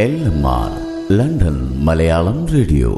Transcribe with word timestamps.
R 0.00 0.70
London 1.16 1.84
Malayalam 1.84 2.46
radio. 2.46 2.90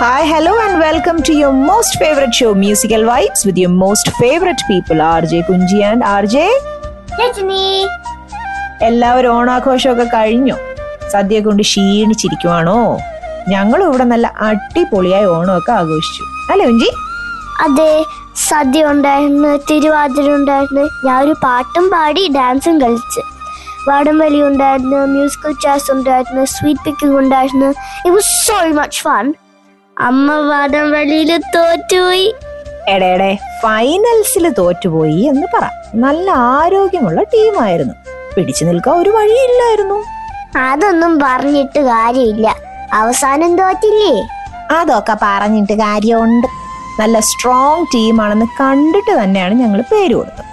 Hi, 0.00 0.20
hello, 0.32 0.52
and 0.64 0.76
welcome 0.82 1.20
to 1.28 1.32
your 1.42 1.54
most 1.70 1.92
favorite 2.00 2.34
show, 2.40 2.50
Musical 2.64 3.02
Vibes, 3.10 3.40
with 3.46 3.58
your 3.58 3.72
most 3.84 4.06
favorite 4.22 4.62
people, 4.70 5.00
RJ 5.20 5.40
Kunji 5.48 5.80
and 5.82 6.02
RJ. 6.02 6.30
J 6.30 7.88
എല്ലാവരും 8.82 9.36
ഓണാഘോഷമൊക്കെ 9.36 10.04
കഴിഞ്ഞു. 10.04 10.54
സദ്യ 11.10 11.40
കൊണ്ട് 11.40 11.62
ക്ഷീണിച്ചിരിക്കുവാണോ? 11.62 13.00
ഞങ്ങളും 13.48 13.86
ഇവിടെ 13.86 14.04
നല്ല 14.04 14.34
അടിപൊളിയായി 14.40 15.24
ഓണമൊക്കെ 15.24 15.72
ആഘോഷിച്ചു. 15.72 16.52
അല്ലേ 16.52 16.66
കുഞ്ചി? 16.66 16.90
അതെ 17.60 18.04
സദ്യ 18.36 18.84
ഉണ്ടായിരുന്നു 18.84 19.56
തിരുവാതിര 19.70 20.30
ഉണ്ടായിരുന്നു. 20.30 21.06
ഞാൻ 21.06 21.24
ഒരു 21.24 21.34
പാട്ടും 21.44 21.90
പാടി 21.90 22.28
ഡാൻസും 22.36 22.80
കളിച്ച്. 22.80 23.37
വടംവലി 23.88 24.42
ഉണ്ടായിരുന്നു 24.42 24.96
മ്യൂസിക്കൽ 24.96 25.54
ചാസ് 25.62 25.90
ഉണ്ടായിരുന്നു 25.92 26.44
സ്വീറ്റ് 26.44 26.84
പിക്കിംഗ് 26.84 27.18
ഉണ്ടായിരുന്നു. 27.18 27.66
It 27.66 28.10
was 28.10 28.46
so 28.46 28.58
much 28.80 29.02
fun 29.02 29.34
അമ്മ 29.98 30.34
വടംവലിയിൽ 30.50 31.30
തോറ്റുപോയി. 31.56 32.34
എടേടെ 32.88 33.38
ഫൈനൽസിൽ 33.62 34.44
തോറ്റുപോയി 34.58 35.22
എന്ന് 35.22 35.46
പറ. 35.54 35.64
നല്ല 35.94 36.30
ആരോഗ്യമുള്ള 36.30 37.22
ടീമായിരുന്നു 37.22 37.94
പിടിച്ചു 38.36 38.64
നിൽക്കാൻ 38.64 38.94
ഒരു 38.96 39.10
വഴിയില്ലായിരുന്നു. 39.10 39.98
അതൊന്നും 40.58 41.12
പറഞ്ഞിട്ട് 41.22 41.80
കാര്യമില്ല. 41.80 42.56
അവസാനം 42.92 43.58
തോറ്റില്ലേ? 43.58 44.14
അതൊക്കെ 44.70 45.16
പറഞ്ഞിട്ട് 45.22 45.72
കാര്യമുണ്ട്. 45.72 46.46
നല്ല 47.00 47.20
സ്ട്രോങ് 47.20 47.86
ടീമാണെന്ന് 47.94 48.46
കണ്ടിട്ട് 48.60 49.12
തന്നെയാണ് 49.22 49.54
ഞങ്ങൾ 49.54 49.80
പേര് 49.92 50.14
കൊടുത്തത്. 50.14 50.47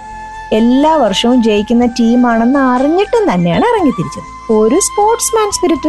എല്ലാ 0.52 0.96
വർഷവും 0.96 1.42
ജയിക്കുന്ന 1.42 1.86
ടീമാണെന്ന് 1.86 2.58
അറിഞ്ഞിട്ടും 2.58 3.32
തന്നെയാണ് 3.32 3.64
ഇറങ്ങി 3.64 3.90
തിരിച്ചത് 3.90 4.52
ഒരു 4.52 4.80
സ്പോർട്സ്മാൻ 4.80 5.50
സ്പിരിറ്റ്. 5.50 5.88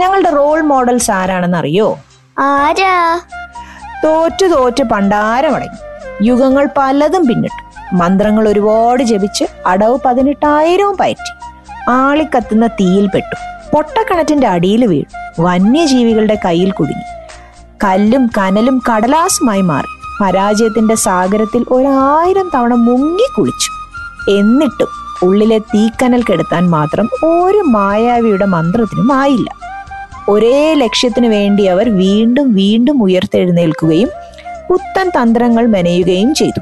ഞങ്ങളുടെ 0.00 0.30
റോൾ 0.30 0.60
മോഡൽസ് 0.60 1.10
ആരാണെന്ന് 1.10 1.58
അറിയോ 1.58 1.98
ആരാ? 2.38 3.20
തോറ്റു 4.04 4.46
തോറ്റ് 4.46 4.84
പണ്ടാരമടങ്ങി. 4.84 5.90
യുഗങ്ങൾ 6.28 6.68
പലതും 6.76 7.26
പിന്നിട്ടു. 7.26 7.94
മന്ത്രങ്ങൾ 7.94 8.48
ഒരുപാട് 8.48 9.02
ജപിച്ച് 9.02 9.44
അടവ് 9.66 9.98
പതിനെട്ടായിരവും 10.04 10.96
പയറ്റി. 10.96 11.50
ആളിക്കത്തുന്ന 11.90 12.66
തീയിൽപ്പെട്ടു 12.66 13.36
പൊട്ടക്കിണറ്റിന്റെ 13.74 14.46
അടിയിൽ 14.46 14.86
വീണു. 14.86 15.42
വന്യജീവികളുടെ 15.42 16.38
കയ്യിൽ 16.44 16.70
കുടുങ്ങി. 16.70 17.26
കല്ലും 17.84 18.30
കനലും 18.38 18.82
കടലാസുമായി 18.90 19.60
മാറി. 19.60 20.22
പരാജയത്തിന്റെ 20.24 20.94
സാഗരത്തിൽ 20.94 21.66
ഒരായിരം 21.70 22.50
തവണ 22.54 22.74
മുങ്ങി 22.74 23.26
കുളിച്ചു. 23.38 23.79
എന്നിട്ടും 24.28 24.88
ഉള്ളിലെ 25.22 25.58
തീക്കനൽ 25.58 26.22
കെടുത്താൻ 26.22 26.70
മാത്രം 26.70 27.08
ഒരു 27.24 27.58
മായാവിയുടെ 27.58 28.44
മന്ത്രത്തിനും 28.44 29.12
ആയില്ല. 29.12 29.50
ഒരേ 30.28 30.74
ലക്ഷ്യത്തിനു 30.74 31.28
വേണ്ടി 31.28 31.66
അവർ 31.66 31.96
വീണ്ടും 31.96 32.54
വീണ്ടും 32.54 33.02
ഉയർത്തെഴുന്നേൽക്കുകയും 33.02 34.10
പുത്തൻ 34.68 35.08
തന്ത്രങ്ങൾ 35.08 35.66
മെനയുകയും 35.66 36.34
ചെയ്തു. 36.34 36.60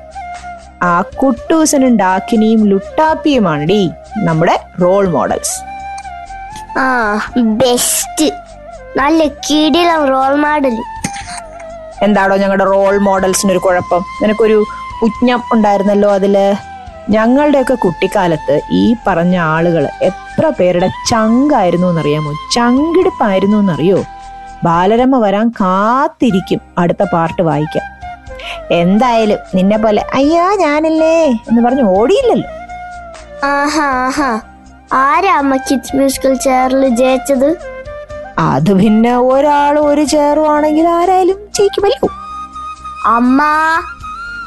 ആ 0.83 1.01
കുട്ടൂസനും 1.01 1.97
ഡാക്കിനിയും 1.97 2.67
ലുട്ടാപ്പിയുമാണ് 2.67 3.69
ഡി 3.69 3.91
നമ്മുടെ 4.17 4.61
റോൾ 4.83 5.09
മോഡൽസ് 5.09 5.57
ആ 6.79 7.21
ബെസ്റ്റ് 7.37 8.29
നല്ല 8.97 9.27
കിടിലം 9.27 10.05
റോൾ 10.07 10.35
മോഡൽ 10.35 10.77
എന്താടോ 12.03 12.37
ഞങ്ങളുടെ 12.37 12.65
റോൾ 12.65 12.99
മോഡൽസിന് 12.99 13.53
ഒരു 13.53 13.59
കുഴപ്പം? 13.59 14.03
നിനക്കൊരു 14.23 14.65
ഉജ്ഞം 15.03 15.43
ഉണ്ടായിരുന്നല്ലോ 15.53 16.13
അതിൽ? 16.13 16.37
ഞങ്ങളുടെയൊക്കെ 17.11 17.75
കുട്ടിക്കാലത്ത് 17.75 18.61
ഈ 18.71 18.97
പറഞ്ഞ 19.07 19.37
ആളുകൾ 19.39 19.89
എത്ര 20.03 20.53
പേരുടെ 20.61 20.89
ചങ്കായിരുന്നു 21.09 21.87
എന്നറിയാമോ 21.87 22.33
ചങ്കിടിപ്പായിരുന്നു 22.53 23.57
എന്നറിയോ 23.57 24.05
ബാലരമ 24.65 25.19
വരാൻ 25.19 25.49
കാത്തിരിക്കും. 25.49 26.61
അടുത്ത 26.79 27.03
പാർട്ട് 27.13 27.43
വായിക്കാം. 27.43 27.87
എന്തായാലും 28.71 29.39
നിന്നെ 29.55 29.79
പോലെ 29.79 30.05
അയ്യാ 30.15 30.55
ഞാനല്ലേ 30.55 31.25
എന്ന് 31.49 31.63
പറഞ്ഞു 31.63 31.83
ഓടിയില്ലല്ലോ. 31.83 32.49
ആഹാ 33.45 33.83
ആഹാ. 33.83 34.41
ആരാ 34.93 35.35
അമ്മ 35.35 35.57
കിഡ്സ് 35.57 35.97
മ്യൂസിക്കൽ 35.97 36.35
ചെയറിൽ 36.35 36.89
ജയിച്ചത്? 36.89 37.51
അത് 38.39 38.79
പിന്നെ 38.79 39.19
ഒരാൾ 39.19 39.79
ഒരു 39.79 40.05
ചേറുവാണെങ്കിൽ 40.05 40.89
ആരായാലും 40.89 41.39
ജയിക്കുമല്ലോ 41.59 42.09
അമ്മ 43.07 43.41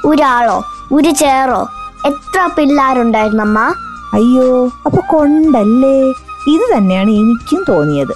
ഒരാളോ? 0.05 0.63
ഒരു 0.91 1.09
ചെയറോ 1.09 1.61
എത്ര 2.05 2.49
പിള്ളേരുണ്ടായിരുന്നമ്മ 2.57 3.59
അയ്യോ 4.13 4.71
അപ്പൊ 4.85 5.01
കൊണ്ടല്ലേ? 5.01 5.97
ഇത് 6.53 6.75
തന്നെയാണ് 6.75 7.11
എനിക്കും 7.11 7.65
തോന്നിയത്. 7.69 8.13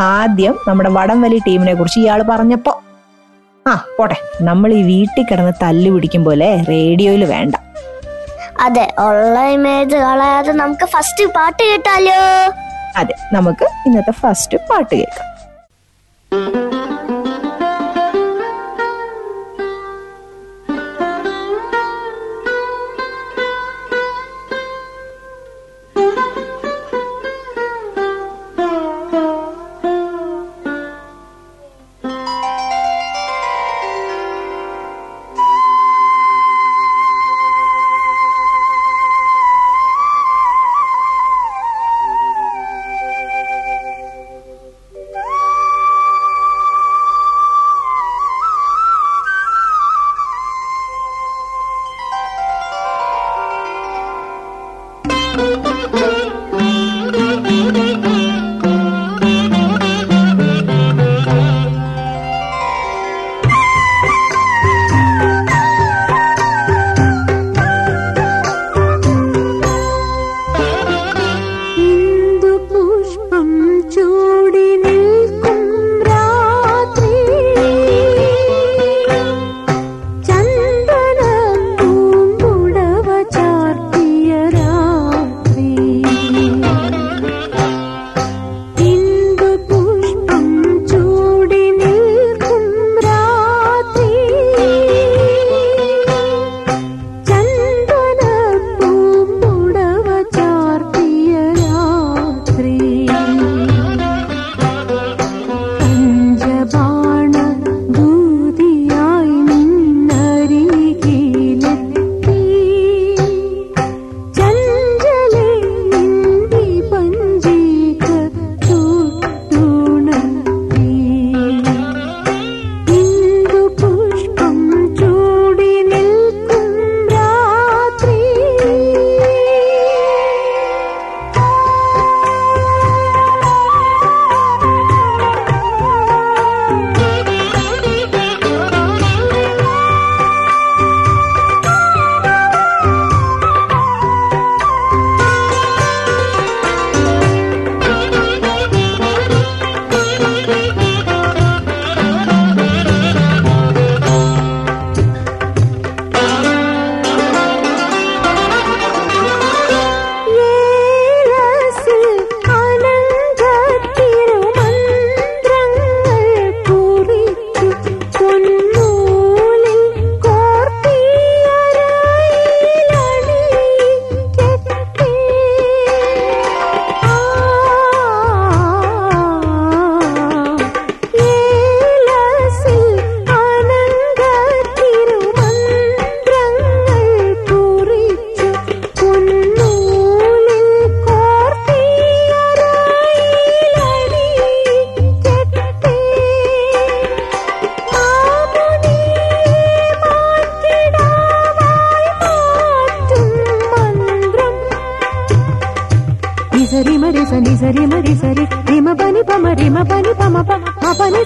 ആദ്യം 0.00 0.54
നമ്മുടെ 0.68 0.90
വടംവലി 0.90 1.38
ടീമിനെ 1.46 1.74
കുറിച്ച് 1.74 1.98
ഇയാൾ 2.00 2.22
പറഞ്ഞപ്പോ. 2.22 2.72
ആ 3.66 3.74
പോട്ടെ. 3.98 4.16
നമ്മൾ 4.40 4.72
ഈ 4.74 4.82
വീട്ടിൽ 4.82 5.22
കിടന്ന് 5.24 5.52
തല്ലു 5.62 5.90
പിടിക്കും 5.90 6.24
പോലെ 6.24 6.64
റേഡിയോയിൽ 6.68 7.24
വേണ്ട. 7.24 7.54
അതെ 8.60 8.94
ഉള്ള 8.98 9.38
ഇമേജ് 9.48 9.96
കളയാതെ 9.96 10.52
നമുക്ക് 10.52 10.84
ഫസ്റ്റ് 10.84 11.24
പാട്ട് 11.26 11.62
കേട്ടാലോ? 11.62 12.18
അതെ 12.96 13.14
നമുക്ക് 13.32 13.68
ഇന്നത്തെ 13.86 14.12
ഫസ്റ്റ് 14.12 14.58
പാട്ട് 14.70 14.94
കേൾക്കാം. 14.94 15.30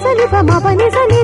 నిజ 0.00 0.34
నిజ 0.42 0.82
సని 0.94 1.17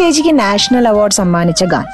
ചേച്ചിക്ക് 0.00 0.38
നാഷണൽ 0.38 0.88
അവാർഡ് 0.88 1.12
സമ്മാനിച്ച 1.12 1.64
ഗാൻ. 1.64 1.84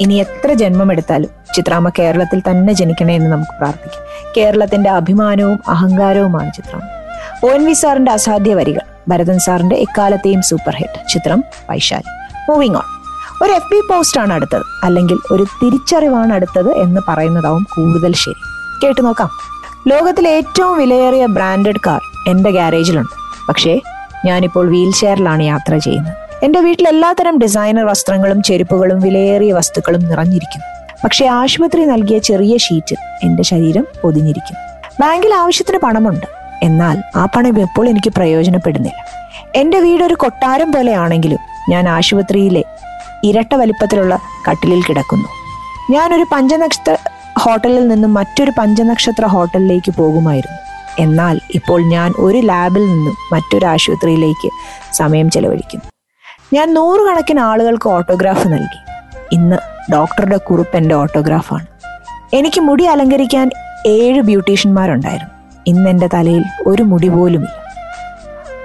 ഇനി 0.00 0.14
എത്ര 0.14 0.52
ജന്മമെടുത്താലും 0.52 1.30
ചിത്രാമ്മ 1.54 1.88
കേരളത്തിൽ 1.98 2.42
തന്നെ 2.50 2.72
ജനിക്കണേ 2.72 3.14
എന്ന് 3.14 3.30
നമുക്ക് 3.32 3.50
പ്രാർത്ഥിക്കാം. 3.58 4.04
കേരളത്തിന്റെ 4.36 4.90
അഭിമാനവും 4.90 5.58
അഹങ്കാരവുമാണ് 5.68 6.52
ചിത്രം 6.52 6.82
ഒ 7.44 7.48
എൻ 7.48 7.64
വി 7.64 7.72
സാറിന്റെ 7.72 8.12
അസാധ്യ 8.12 8.54
വരികൾ 8.54 8.80
ഭരതൻ 9.08 9.38
സാറിന്റെ 9.38 9.76
എക്കാലത്തെയും 9.76 10.42
സൂപ്പർ 10.42 10.74
ഹിറ്റ് 10.76 11.00
ചിത്രം 11.08 11.44
വൈശാലി. 11.70 12.08
മൂവിങ് 12.50 12.76
ഓൺ 12.76 12.86
ഒരു 13.42 13.52
എഫ് 13.52 13.70
ബി 13.72 13.80
ആണ് 14.18 14.32
അടുത്തത് 14.32 14.62
അല്ലെങ്കിൽ 14.84 15.18
ഒരു 15.30 15.44
തിരിച്ചറിവാണ് 15.62 16.32
അടുത്തത് 16.32 16.70
എന്ന് 16.72 17.00
പറയുന്നതാവും 17.08 17.66
കൂടുതൽ 17.76 18.14
ശരി. 18.14 18.40
കേട്ടു 18.84 19.00
നോക്കാം. 19.00 19.30
ലോകത്തിലെ 19.88 20.30
ഏറ്റവും 20.30 20.78
വിലയേറിയ 20.78 21.26
ബ്രാൻഡഡ് 21.26 21.82
കാർ 21.86 22.00
എന്റെ 22.28 22.50
ഗാരേജിലുണ്ട് 22.50 23.14
പക്ഷേ 23.48 23.80
ഞാനിപ്പോൾ 24.24 24.70
വീൽ 24.70 24.92
ചെയറിലാണ് 24.92 25.42
യാത്ര 25.42 25.76
ചെയ്യുന്നത്. 25.76 26.17
എന്റെ 26.42 26.60
വീട്ടിൽ 26.60 26.88
എല്ലാത്തരം 26.88 27.38
ഡിസൈനർ 27.38 27.84
വസ്ത്രങ്ങളും 27.84 28.42
ചെരുപ്പുകളും 28.42 29.00
വിലയേറിയ 29.00 29.52
വസ്തുക്കളും 29.52 30.08
നിറഞ്ഞിരിക്കും. 30.08 30.62
പക്ഷേ 31.04 31.26
ആശുപത്രി 31.26 31.84
നൽകിയ 31.84 32.18
ചെറിയ 32.18 32.56
ഷീറ്റിൽ 32.56 32.96
എന്റെ 33.24 33.42
ശരീരം 33.42 33.86
പൊതിഞ്ഞിരിക്കും. 34.02 34.56
ബാങ്കിൽ 35.00 35.34
ആവശ്യത്തിന് 35.34 35.78
പണമുണ്ട്. 35.78 36.26
എന്നാൽ 36.62 37.02
ആ 37.16 37.24
പണം 37.24 37.60
എപ്പോൾ 37.60 37.88
എനിക്ക് 37.88 38.12
പ്രയോജനപ്പെടുന്നില്ല. 38.12 39.04
എന്റെ 39.54 39.80
വീടൊരു 39.80 40.14
കൊട്ടാരം 40.14 40.72
പോലെയാണെങ്കിലും 40.72 41.38
ഞാൻ 41.68 41.88
ആശുപത്രിയിലെ 41.88 42.64
ഇരട്ട 43.24 43.54
വലിപ്പത്തിലുള്ള 43.54 44.18
കട്ടിലിൽ 44.50 44.82
കിടക്കുന്നു. 44.88 45.28
ഞാനൊരു 45.90 46.26
പഞ്ചനക്ഷത്ര 46.32 46.96
ഹോട്ടലിൽ 47.38 47.88
നിന്നും 47.88 48.14
മറ്റൊരു 48.14 48.52
പഞ്ചനക്ഷത്ര 48.58 49.26
ഹോട്ടലിലേക്ക് 49.26 49.94
പോകുമായിരുന്നു. 49.94 50.58
എന്നാൽ 51.02 51.40
ഇപ്പോൾ 51.54 51.82
ഞാൻ 51.82 52.12
ഒരു 52.18 52.38
ലാബിൽ 52.38 52.80
നിന്നും 52.80 53.14
മറ്റൊരു 53.32 53.66
ആശുപത്രിയിലേക്ക് 53.66 54.50
സമയം 54.92 55.30
ചെലവഴിക്കുന്നു. 55.30 55.97
ഞാൻ 56.52 56.74
നൂറുകണക്കിന് 56.74 57.40
ആളുകൾക്ക് 57.40 57.88
ഓട്ടോഗ്രാഫ് 57.88 58.48
നൽകി. 58.52 58.78
ഇന്ന് 59.32 59.58
ഡോക്ടറുടെ 59.92 60.36
കുറിപ്പ് 60.36 60.76
എന്റെ 60.76 60.94
ഓട്ടോഗ്രാഫാണ് 60.94 61.66
എനിക്ക് 62.38 62.60
മുടി 62.60 62.84
അലങ്കരിക്കാൻ 62.84 63.50
ഏഴ് 63.86 64.20
ബ്യൂട്ടീഷ്യന്മാരുണ്ടായിരുന്നു. 64.20 65.34
ഇന്ന് 65.66 65.90
എന്റെ 65.90 66.08
തലയിൽ 66.14 66.44
ഒരു 66.66 66.82
മുടി 66.82 67.08
പോലുമില്ല 67.08 67.56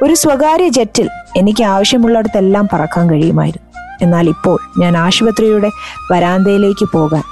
ഒരു 0.01 0.13
സ്വകാര്യ 0.13 0.67
ജെറ്റിൽ 0.67 1.09
എനിക്ക് 1.35 1.63
ആവശ്യമുള്ളിടത്തെല്ലാം 1.63 2.69
പറക്കാൻ 2.73 3.09
കഴിയുമായിരുന്നു. 3.09 3.69
എന്നാൽ 4.01 4.29
ഇപ്പോൾ 4.29 4.57
ഞാൻ 4.77 4.97
ആശുപത്രിയുടെ 4.97 5.69
വരാന്തയിലേക്ക് 6.11 6.85
പോകാൻ 6.93 7.23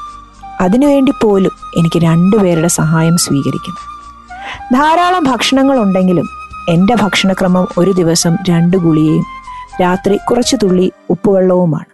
അതിനുവേണ്ടി 0.62 1.14
പോലും 1.22 1.52
എനിക്ക് 1.78 2.00
രണ്ടുപേരുടെ 2.00 2.68
സഹായം 2.68 3.18
സ്വീകരിക്കണം 3.18 3.84
ധാരാളം 4.74 5.24
ഭക്ഷണങ്ങൾ 5.24 5.78
ഉണ്ടെങ്കിലും 5.80 6.28
എന്റെ 6.70 6.96
ഭക്ഷണക്രമം 6.96 7.68
ഒരു 7.78 7.92
ദിവസം 7.92 8.34
രണ്ട് 8.50 8.78
ഗുളികയും 8.78 9.26
രാത്രി 9.82 10.18
കുറച്ച് 10.18 10.56
തുള്ളി 10.64 10.92
ഉപ്പുവെള്ളവുമാണ്. 11.10 11.86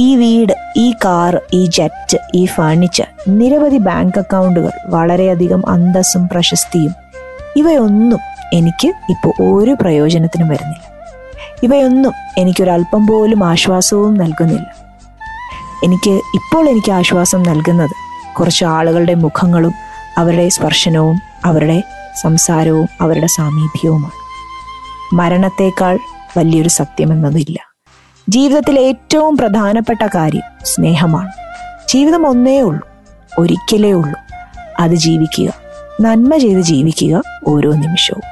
ഈ 0.00 0.16
വീട് 0.16 0.52
ഈ 0.76 0.92
കാർ 1.04 1.40
ഈ 1.52 1.66
ജെറ്റ് 1.66 2.18
ഈ 2.34 2.46
ഫർണിച്ചർ 2.46 3.06
നിരവധി 3.28 3.78
ബാങ്ക് 3.78 4.18
അക്കൗണ്ടുകൾ 4.18 4.70
വളരെയധികം 4.86 5.70
അന്തസ്സും 5.70 6.28
പ്രശസ്തിയും. 6.28 6.94
ഇവയൊന്നും 7.56 8.18
എനിക്ക് 8.52 8.92
ഇപ്പോൾ 9.10 9.42
ഒരു 9.42 9.76
പ്രയോജനത്തിനും 9.80 10.48
വരുന്നില്ല. 10.48 10.92
ഇവയൊന്നും 11.62 12.12
എനിക്കൊരല്പം 12.38 13.06
പോലും 13.06 13.44
ആശ്വാസവും 13.44 14.14
നൽകുന്നില്ല. 14.14 14.74
എനിക്ക് 15.84 16.10
ഇപ്പോൾ 16.10 16.68
എനിക്ക് 16.68 16.92
ആശ്വാസം 16.92 17.42
നൽകുന്നത് 17.42 17.90
കുറച്ച് 18.34 18.64
ആളുകളുടെ 18.64 19.14
മുഖങ്ങളും 19.14 19.72
അവരുടെ 20.18 20.48
സ്പർശനവും 20.48 21.20
അവരുടെ 21.44 21.82
സംസാരവും 22.22 22.88
അവരുടെ 23.00 23.26
സാമീപ്യവുമാണ്. 23.26 24.22
മരണത്തേക്കാൾ 25.14 25.98
വലിയൊരു 26.38 26.68
സത്യമെന്നതില്ല 26.68 27.58
ജീവിതത്തിലെ 28.28 28.82
ഏറ്റവും 28.82 29.36
പ്രധാനപ്പെട്ട 29.36 30.06
കാര്യം 30.14 30.42
സ്നേഹമാണ്. 30.64 31.30
ജീവിതം 31.88 32.26
ഒന്നേ 32.26 32.60
ഉള്ളൂ 32.60 32.88
ഒരിക്കലേ 33.38 33.92
ഉള്ളൂ. 33.92 34.20
അത് 34.80 34.94
ജീവിക്കുക 34.94 35.52
നന്മ 36.00 36.36
ചെയ്ത് 36.36 36.60
ജീവിക്കുക 36.60 37.22
ഓരോ 37.46 37.72
നിമിഷവും. 37.72 38.22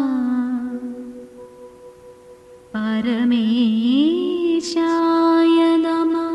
परमेशाय 2.76 5.76
नमः। 5.76 6.32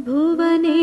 भुवनेशाय 0.00 0.75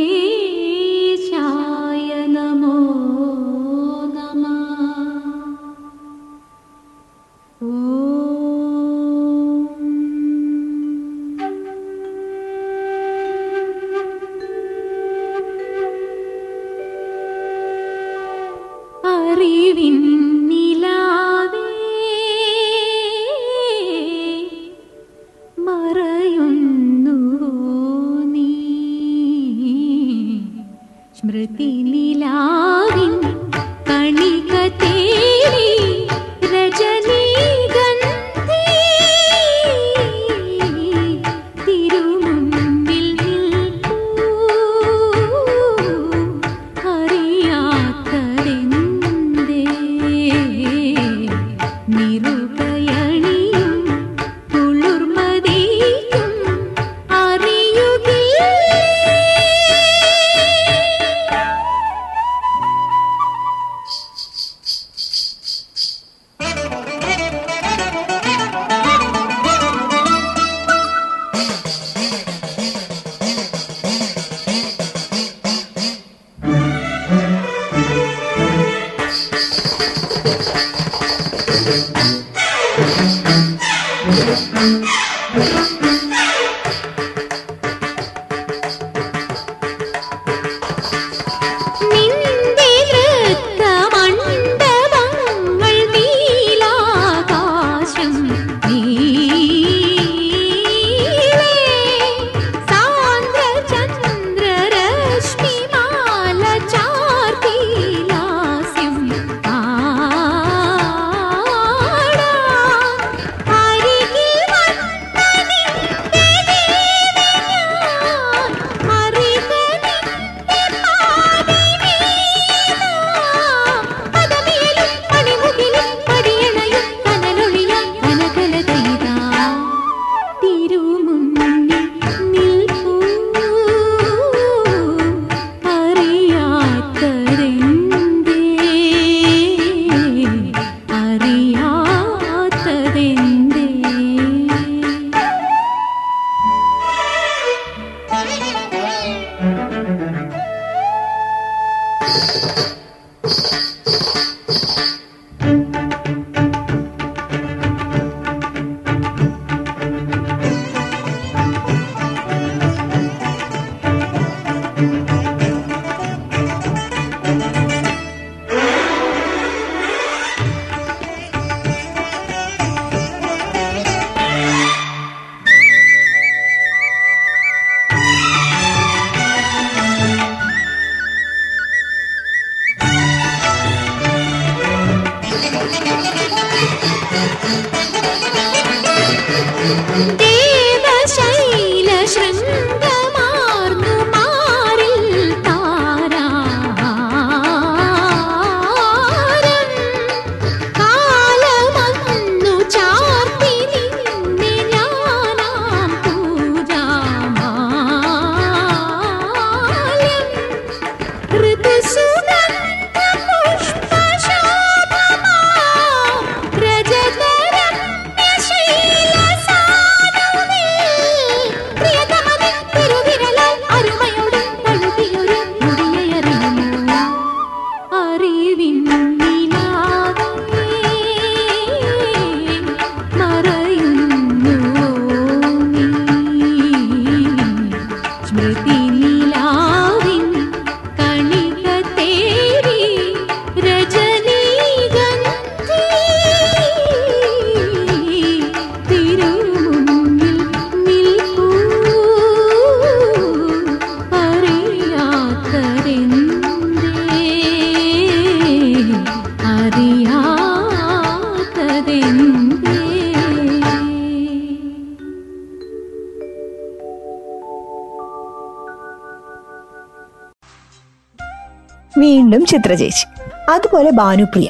ചിത്ര 272.53 272.73
ചേച്ചി. 272.73 273.07
അതുപോലെ 273.51 273.91
ഭാനുപ്രിയ. 273.91 274.47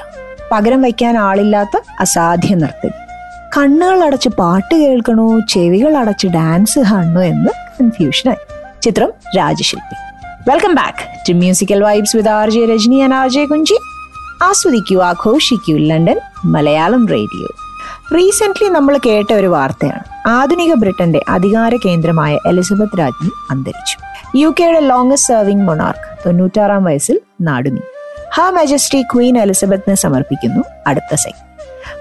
പകരം 0.52 0.82
വയ്ക്കാൻ 0.82 1.18
ആളില്ലാത്ത 1.18 1.80
അസാധ്യ 2.00 2.56
നർത്തകി 2.56 2.92
കണ്ണുകൾ 3.58 4.04
അടച്ച് 4.04 4.30
പാട്ട് 4.30 4.76
കേൾക്കണോ 4.76 5.39
ചെവികൾ 5.50 5.98
അടച്ച് 5.98 6.28
ഡാൻസ് 6.28 6.80
കാണണോ 6.80 7.22
എന്ന് 7.22 7.50
കൺഫ്യൂഷനായി 7.50 8.38
ചിത്രം 8.82 9.12
Rajashilpi. 9.38 9.96
Welcome 10.50 10.76
back 10.76 11.30
to 11.30 11.34
musical 11.34 11.84
vibes 11.84 12.16
with 12.18 12.30
R 12.30 12.50
J 12.50 12.66
Rajani 12.66 13.00
and 13.00 13.13
R 13.13 13.30
J 13.30 13.46
Kunji 13.46 13.78
ആസ്വദിക്കൂ 14.44 15.02
ആഘോഷിക്കൂ 15.02 15.78
ലണ്ടൻ 15.78 16.20
മലയാളം 16.46 17.08
റേഡിയോ. 17.08 17.48
റീസെന്റ് 18.16 18.72
നമ്മൾ 18.72 19.00
കേട്ട 19.06 19.34
ഒരു 19.34 19.48
വാർത്തയാണ്. 19.48 20.28
ആധുനിക 20.28 20.74
ബ്രിട്ടന്റെ 20.74 21.22
അധികാര 21.30 21.76
കേന്ദ്രമായ 21.76 22.39
എലിസബത്ത് 22.48 23.00
രാജ്ഞി 23.00 23.32
അന്തരിച്ചു. 23.52 23.98
യു 24.38 24.54
കെയുടെ 24.60 24.80
ലോങ്സ്റ്റ് 24.80 25.34
സെർവിംഗ് 25.34 25.63
മൊണാർക്ക് 25.63 26.08
തൊണ്ണൂറ്റാറാം 26.26 26.84
വയസ്സിൽ 26.84 27.20
നാടുനി 27.42 27.82
ഹാ 28.36 28.50
മജസ്റ്റി 28.50 29.02
ക്വീൻ 29.02 29.38
എലിസബത്തിന് 29.38 29.96
സമർപ്പിക്കുന്നു. 29.96 30.63
അടുത്ത 30.88 31.15
സെഗ് 31.15 31.41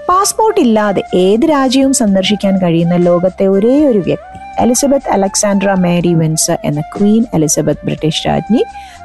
പാസ്പോർട്ട് 0.09 0.61
ഇല്ലാതെ 0.61 1.03
ഏത് 1.15 1.45
രാജ്യവും 1.49 1.93
സന്ദർശിക്കാൻ 1.93 2.57
കഴിയുന്ന 2.57 2.95
ലോകത്തെ 2.95 3.47
ഒരേ 3.47 3.85
ഒരു 3.85 3.99
വ്യക്തി 3.99 4.39
എലിസബത്ത് 4.59 5.09
അലക്സാൻഡ്ര 5.09 5.73
മേരി 5.73 6.13
വിൻസർ 6.13 6.57
എന്ന 6.63 6.81
ക്വീൻ 6.81 7.25
എലിസബത്ത് 7.33 7.85
ബ്രിട്ടീഷ് 7.85 8.27
രാജ്ഞി 8.27 8.63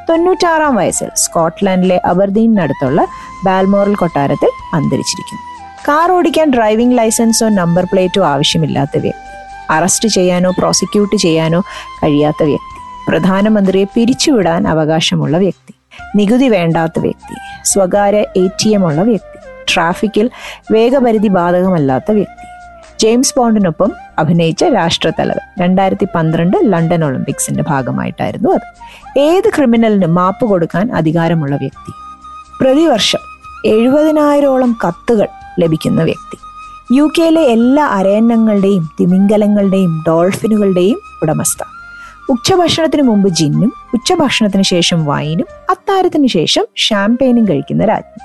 തൊണ്ണൂറ്റാറാം 0.08 0.74
വയസ്സിൽ 0.74 1.08
സ്കോട്ട്ലൻഡിലെ 1.16 2.00
അബർദീനടുത്തുള്ള 2.04 3.06
ബാൽമോറൽ 3.44 3.94
കൊട്ടാരത്തിൽ 3.94 4.50
അന്തരിച്ചിരിക്കുന്നു. 4.74 5.44
കാർ 5.88 6.12
ഓടിക്കാൻ 6.12 6.50
ഡ്രൈവിംഗ് 6.50 6.98
ലൈസൻസോ 6.98 7.48
നമ്പർ 7.48 7.84
പ്ലേറ്റോ 7.84 8.24
ആവശ്യമില്ലാത്ത 8.24 8.98
വ്യക്തി 8.98 9.26
അറസ്റ്റ് 9.70 10.08
ചെയ്യാനോ 10.08 10.50
പ്രോസിക്യൂട്ട് 10.58 11.16
ചെയ്യാനോ 11.16 11.60
കഴിയാത്ത 12.04 12.42
വ്യക്തി 12.42 12.80
പ്രധാനമന്ത്രിയെ 13.08 13.84
പിരിച്ചുവിടാൻ 13.84 14.68
അവകാശമുള്ള 14.68 15.36
വ്യക്തി 15.38 15.77
നികുതി 16.16 16.48
വേണ്ടാത്ത 16.48 16.92
വ്യക്തി 16.98 17.64
സ്വകാര്യ 17.64 18.16
എ 18.16 18.46
ടി 18.46 18.68
എം 18.68 18.86
ഉള്ള 18.86 19.02
വ്യക്തി 19.02 19.38
ട്രാഫിക്കിൽ 19.74 20.30
വേഗപരിധി 20.72 21.28
ബാധകമല്ലാത്ത 21.28 22.12
വ്യക്തി. 22.12 22.48
ജെയിംസ് 22.98 23.34
ബോണ്ടിനൊപ്പം 23.36 23.92
അഭിനയിച്ച 24.18 24.64
രാഷ്ട്രത്തലവൻ. 24.64 25.62
രണ്ടായിരത്തി 25.62 26.06
പന്ത്രണ്ട് 26.14 26.56
ലണ്ടൻ 26.62 27.04
ഒളിമ്പിക്സിന്റെ 27.04 27.62
ഭാഗമായിട്ടായിരുന്നു 27.62 28.48
അത്. 28.48 28.60
ഏത് 29.18 29.48
ക്രിമിനലിനും 29.48 30.14
മാപ്പ് 30.14 30.44
കൊടുക്കാൻ 30.44 30.92
അധികാരമുള്ള 30.92 31.56
വ്യക്തി? 31.56 31.92
പ്രതിവർഷം 32.60 33.18
എഴുപതിനായിരോളം 33.66 34.78
കത്തുകൾ 34.86 35.28
ലഭിക്കുന്ന 35.60 36.02
വ്യക്തി. 36.02 36.38
യു 36.96 37.10
കെയിലെ 37.18 37.42
എല്ലാ 37.42 37.86
അരയന്നങ്ങളുടെയും 37.86 38.90
തിമിംഗലങ്ങളുടെയും 39.00 40.04
ഡോൾഫിനുകളുടെയും 40.08 40.98
ഉടമസ്ഥ. 41.22 41.77
ഉച്ചഭക്ഷണത്തിന് 42.30 43.02
മുമ്പ് 43.02 43.28
ജിന്നും 43.28 43.72
ഉച്ചഭക്ഷണത്തിന് 43.94 44.62
ശേഷം 44.62 45.04
വൈനും 45.04 45.46
അത്താരത്തിന് 45.70 46.26
ശേഷം 46.26 46.64
ഷാംപെയിനും 46.76 47.48
കഴിക്കുന്ന 47.48 47.84
രാജ്ഞി. 47.84 48.18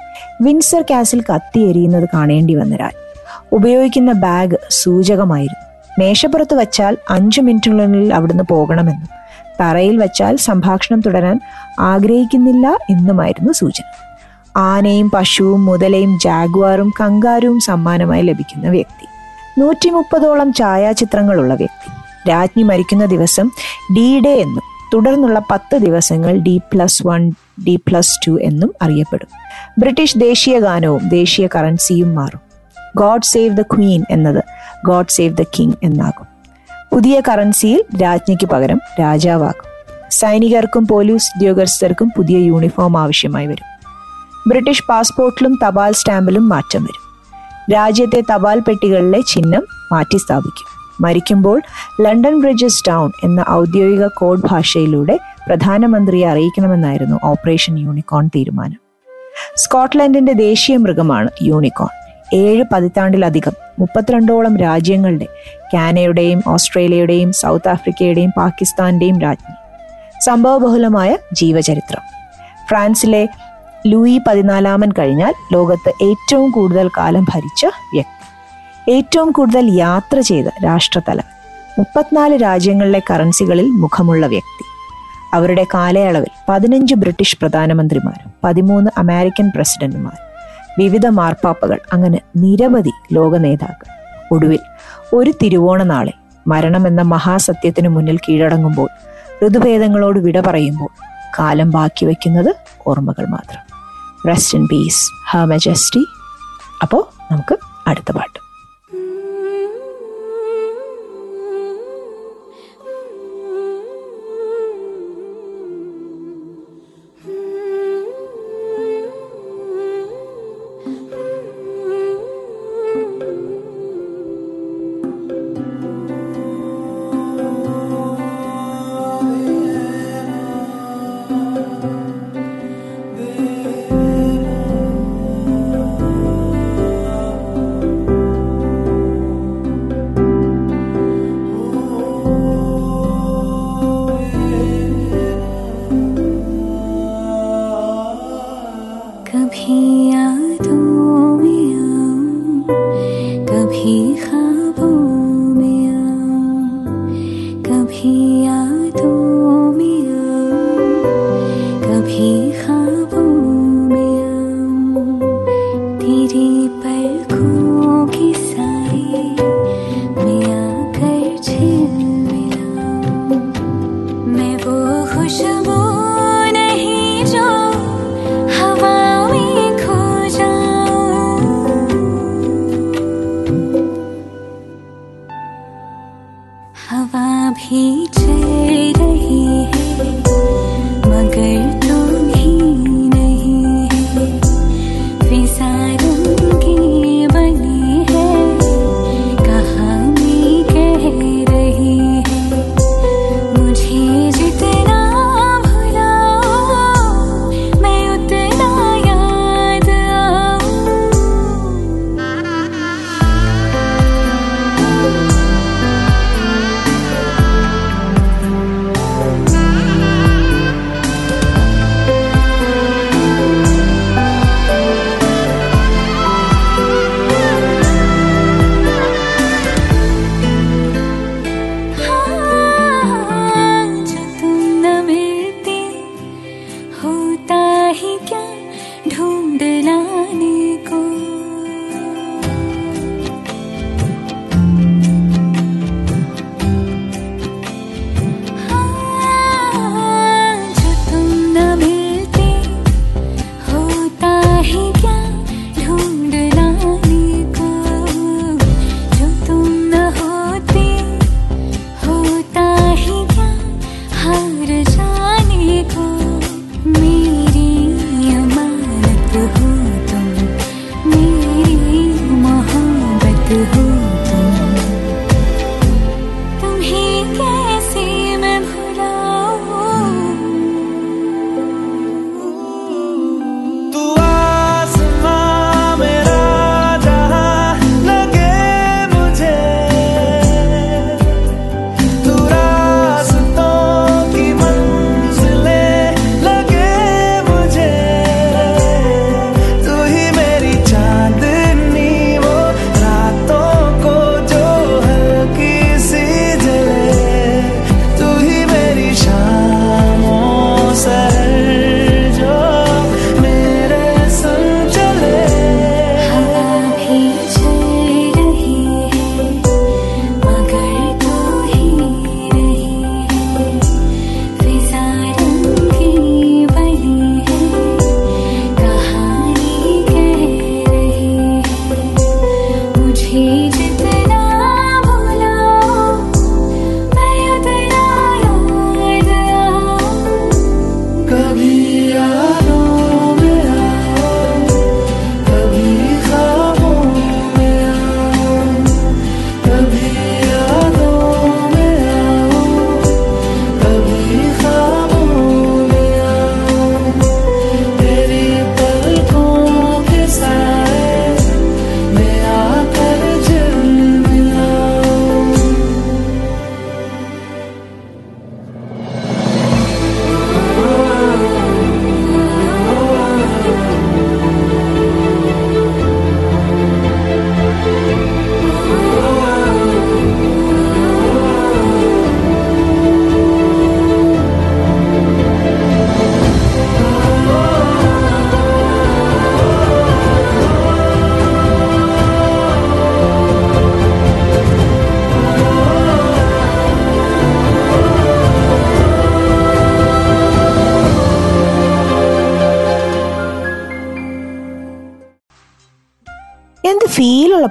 വിൻസർ 0.43 0.81
കാസിൽ 0.81 1.21
കത്തി 1.21 1.59
എരിയുന്നത് 1.59 2.09
കാണേണ്ടി 2.13 2.55
വന്ന 2.55 2.75
രാജ്ഞി. 2.75 3.23
ഉപയോഗിക്കുന്ന 3.51 4.11
ബാഗ് 4.11 4.57
സൂചകമായിരുന്നു. 4.69 5.93
മേശപ്പുറത്ത് 5.99 6.55
വച്ചാൽ 6.55 6.97
അഞ്ചു 7.09 7.41
മിനിറ്റിനുള്ളിൽ 7.41 8.13
അവിടുന്ന് 8.13 8.43
പോകണമെന്നും 8.49 9.07
തറയിൽ 9.61 9.97
വച്ചാൽ 9.97 10.35
സംഭാഷണം 10.35 11.01
തുടരാൻ 11.01 11.39
ആഗ്രഹിക്കുന്നില്ല 11.79 12.67
എന്നുമായിരുന്നു 12.67 13.53
സൂചന. 13.53 13.83
ആനയും 14.57 15.09
പശുവും 15.09 15.65
മുതലയും 15.65 16.19
ജാഗ്വാറും 16.23 16.93
കങ്കാരുവും 17.01 17.59
സമ്മാനമായി 17.59 18.21
ലഭിക്കുന്ന 18.21 18.69
വ്യക്തി. 18.69 19.07
നൂറ്റി 19.59 19.89
മുപ്പതോളം 19.89 20.53
ഛായാചിത്രങ്ങളുള്ള 20.53 21.53
വ്യക്തി. 21.53 22.02
രാജ്ഞി 22.29 22.63
മരിക്കുന്ന 22.63 23.05
ദിവസം 23.05 23.51
ഡി 23.95 24.19
ഡേ 24.19 24.33
എന്നും 24.33 24.61
തുടർന്നുള്ള 24.93 25.41
പത്ത് 25.51 25.77
ദിവസങ്ങൾ 25.77 26.37
D 26.37 26.61
plus 26.73 27.07
one 27.07 27.31
D 27.67 27.75
plus 27.75 28.27
two 28.27 28.39
എന്നും 28.41 28.73
അറിയപ്പെടും. 28.81 29.27
ബ്രിട്ടീഷ് 29.79 30.19
ദേശീയ 30.19 30.59
ഗാനവും 30.59 31.07
ദേശീയ 31.07 31.47
കറൻസിയും 31.55 32.15
മാറും. 32.15 32.39
ഗോഡ് 32.95 33.23
സേവ് 33.23 33.57
ദ 33.57 33.61
ക്വീൻ 33.61 34.03
എന്നത് 34.09 34.43
ഗോഡ് 34.85 35.05
സേവ് 35.09 35.37
ദ 35.37 35.41
കിങ് 35.41 35.73
എന്നാകും. 35.83 36.27
പുതിയ 36.93 37.21
കറൻസിയിൽ 37.27 37.83
രാജ്ഞിക്ക് 38.01 38.45
പകരം 38.45 38.81
രാജാവാകും. 38.99 39.73
സൈനികർക്കും 40.11 40.87
പോലീസ് 40.87 41.31
ഉദ്യോഗസ്ഥർക്കും 41.35 42.11
പുതിയ 42.17 42.37
യൂണിഫോം 42.37 42.97
ആവശ്യമായി 42.97 43.47
വരും. 43.47 43.73
ബ്രിട്ടീഷ് 44.47 44.83
പാസ്പോർട്ടിലും 44.89 45.59
തപാൽ 45.67 45.91
സ്റ്റാമ്പിലും 45.91 46.49
മാറ്റം 46.49 46.83
വരും. 46.83 47.03
രാജ്യത്തെ 47.73 48.21
തപാൽ 48.33 48.59
പെട്ടികളിലെ 48.59 49.21
ചിഹ്നം 49.21 49.63
മാറ്റി 49.91 50.17
സ്ഥാപിക്കും 50.17 50.82
മരിക്കുമ്പോൾ 51.01 51.61
ലണ്ടൻ 52.01 52.41
ബ്രിഡ്ജസ് 52.41 52.83
ടൗൺ 52.87 53.11
എന്ന 53.23 53.45
ഔദ്യോഗിക 53.49 54.07
കോഡ് 54.07 54.41
ഭാഷയിലൂടെ 54.45 55.19
പ്രധാനമന്ത്രിയെ 55.47 56.27
അറിയിക്കണമെന്നായിരുന്നു 56.27 57.19
ഓപ്പറേഷൻ 57.23 57.79
യൂണിക്കോൺ 57.79 58.27
തീരുമാനം. 58.27 58.77
സ്കോട്ട്ലൻഡിന്റെ 59.55 60.33
ദേശീയ 60.33 60.77
മൃഗമാണ് 60.77 61.29
യൂണിക്കോൺ. 61.43 61.87
ഏഴ് 62.33 62.63
പതിറ്റാണ്ടിലധികം 62.71 63.51
മുപ്പത്തിരണ്ടോളം 63.79 64.57
രാജ്യങ്ങളുടെ 64.57 65.27
കാനയുടെയും 65.73 66.43
ഓസ്ട്രേലിയയുടെയും 66.47 67.33
സൗത്ത് 67.33 67.69
ആഫ്രിക്കയുടെയും 67.69 68.31
പാകിസ്ഥാന്റെയും 68.37 69.21
രാജ്ഞി. 69.21 69.55
സംഭവബഹുലമായ 70.25 71.17
ജീവചരിത്രം. 71.33 72.01
ഫ്രാൻസിലെ 72.69 73.27
ലൂയി 73.87 74.21
പതിനാലാമൻ 74.27 74.91
കഴിഞ്ഞാൽ 74.91 75.33
ലോകത്ത് 75.53 76.03
ഏറ്റവും 76.03 76.51
കൂടുതൽ 76.51 76.87
കാലം 76.87 77.23
ഭരിച്ച 77.23 77.65
വ്യക്തി. 77.65 78.22
ഏറ്റവും 78.89 79.31
കൂടുതൽ 79.31 79.69
യാത്ര 79.71 80.19
ചെയ്ത 80.19 80.45
രാഷ്ട്രതല. 80.65 81.21
മുപ്പത്തിനാല് 81.77 82.41
രാജ്യങ്ങളിലെ 82.41 83.01
കറൻസികളിൽ 83.11 83.65
മുഖമുള്ള 83.65 84.27
വ്യക്തി. 84.27 84.63
അവരുടെ 85.35 85.65
കാലയളവിൽ 85.73 86.27
പതിനഞ്ച് 86.49 86.95
ബ്രിട്ടീഷ് 86.95 87.37
പ്രധാനമന്ത്രിമാരും 87.39 88.31
പതിമൂന്ന് 88.43 88.91
അമേരിക്കൻ 88.97 89.51
പ്രസിഡന്റുമാരും. 89.55 90.33
വിവിധ 90.79 91.07
മാർപ്പാപ്പകൾ 91.07 91.79
അങ്ങനെ 91.93 92.19
നിരവധി 92.37 92.91
ലോക 93.13 93.37
നേതാക്കൾ. 93.37 93.85
ഒടുവിൽ 94.31 94.59
ഒരു 95.13 95.33
തിരുവോണ 95.43 95.83
നാളെ 95.83 96.13
മരണമെന്ന 96.47 97.01
മഹാസത്യത്തിനു 97.01 97.89
മുന്നിൽ 97.89 98.17
കീഴടങ്ങുമ്പോൾ 98.17 98.89
ഋതുഭേദങ്ങളോട് 99.47 100.19
വിട 100.19 100.39
പറയുമ്പോൾ 100.39 100.89
കാലം 101.39 101.71
ബാക്കി 101.71 102.05
വയ്ക്കുന്നത് 102.05 102.55
ഓർമ്മകൾ 102.87 103.25
മാത്രം. 103.25 103.81
Rest 104.27 104.57
in 104.57 104.67
peace 104.71 105.09
her 105.31 105.37
majesty 105.37 106.05
അപ്പോൾ 106.81 107.33
നമുക്ക് 107.33 107.59
അടുത്ത 107.87 108.11
പാട്ട്. 108.11 108.42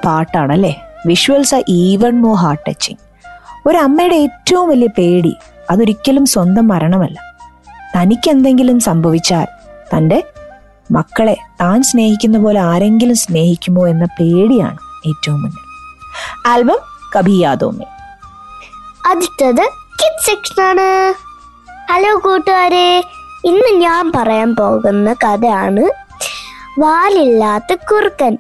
ഫീലുള്ള 0.03 0.31
പാട്ടാണല്ലേ? 0.31 0.83
Visuals 1.07 1.55
are 1.55 1.63
even 1.69 2.23
more 2.23 2.35
heart 2.35 2.71
touching 2.71 2.99
ഒരമ്മയുടെ 3.67 4.17
ഏറ്റവും 4.17 4.69
വലിയ 4.69 4.87
പേടി 4.99 5.37
അതൊരിക്കലും 5.71 6.27
സ്വന്തം 6.27 6.69
മരണമല്ല. 6.69 7.19
തനിക്ക് 7.97 8.31
എന്തെങ്കിലും 8.31 8.81
സംഭവിച്ചാൽ 8.81 9.47
തന്റെ 9.97 10.25
മക്കളെ 10.91 11.37
താൻ 11.61 11.83
സ്നേഹിക്കുന്ന 11.83 12.39
പോലെ 12.39 12.61
ആരെങ്കിലും 12.61 13.17
സ്നേഹിക്കുമോ 13.17 13.89
എന്ന 13.89 14.05
പേടിയാണ് 14.05 14.79
ഏറ്റവും 15.07 15.43
മുന്നിൽ. 15.43 15.65
ആൽബം 16.47 16.81
കഭി 17.17 17.33
യാദോമേ 17.33 17.85
അടുത്തത് 19.07 19.65
കിഡ് 20.01 20.61
ആണ്. 20.61 21.15
ഹലോ 21.91 22.21
കൂട്ടുകാരെ 22.25 23.05
ഇന്ന് 23.45 23.71
ഞാൻ 23.81 24.13
പറയാൻ 24.15 24.57
പോകുന്ന 24.57 25.13
കഥയാണ് 25.13 25.85
വാലില്ലാത്ത 26.79 27.75
കുറുക്കൻ. 27.75 28.39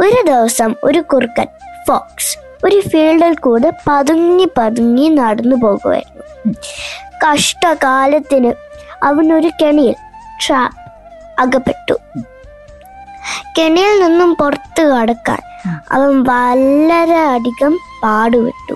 ഒരു 0.00 0.22
ദിവസം 0.26 0.74
ഒരു 0.84 1.00
കുറുക്കൻ 1.00 1.46
ഫോക്സ് 1.86 2.38
ഒരു 2.64 2.80
ഫീൽഡിൽ 2.80 3.34
കൂടെ 3.38 3.72
പതുങ്ങി 3.88 4.48
പതുങ്ങി 4.58 5.08
നടന്നു 5.08 5.56
പോകുമായിരുന്നു 5.56 6.22
കഷ്ടകാലത്തിന് 7.24 8.52
അവനൊരു 9.02 9.50
കെണിയിൽ 9.62 9.96
ട്രാപ്പ് 10.46 10.78
അകപ്പെട്ടു. 11.40 11.96
കെണിയിൽ 13.58 14.00
നിന്നും 14.00 14.34
പുറത്തു 14.34 14.82
കടക്കാൻ 14.82 15.38
അവൻ 15.90 16.22
വളരെ 16.22 17.20
അധികം 17.20 17.78
പാടുവിട്ടു 18.02 18.74